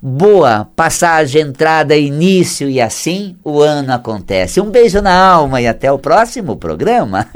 boa 0.00 0.68
passagem, 0.76 1.42
entrada, 1.42 1.96
início 1.96 2.68
e 2.68 2.80
assim 2.80 3.36
o 3.44 3.60
ano 3.60 3.92
acontece. 3.92 4.60
Um 4.60 4.70
beijo 4.70 5.00
na 5.00 5.14
alma 5.14 5.60
e 5.60 5.66
até 5.66 5.90
o 5.90 5.98
próximo 5.98 6.56
programa. 6.56 7.26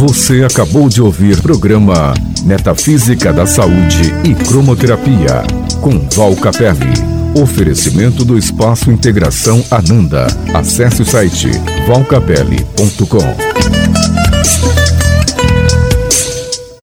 Você 0.00 0.42
acabou 0.42 0.88
de 0.88 1.02
ouvir 1.02 1.42
programa 1.42 2.14
Metafísica 2.42 3.34
da 3.34 3.44
Saúde 3.44 4.14
e 4.24 4.34
Cromoterapia 4.34 5.42
com 5.82 6.08
Val 6.16 6.34
Capelli. 6.36 6.90
Oferecimento 7.34 8.24
do 8.24 8.38
Espaço 8.38 8.90
Integração 8.90 9.62
Ananda. 9.70 10.26
Acesse 10.54 11.02
o 11.02 11.04
site 11.04 11.50
valcapelli.com. 11.86 14.79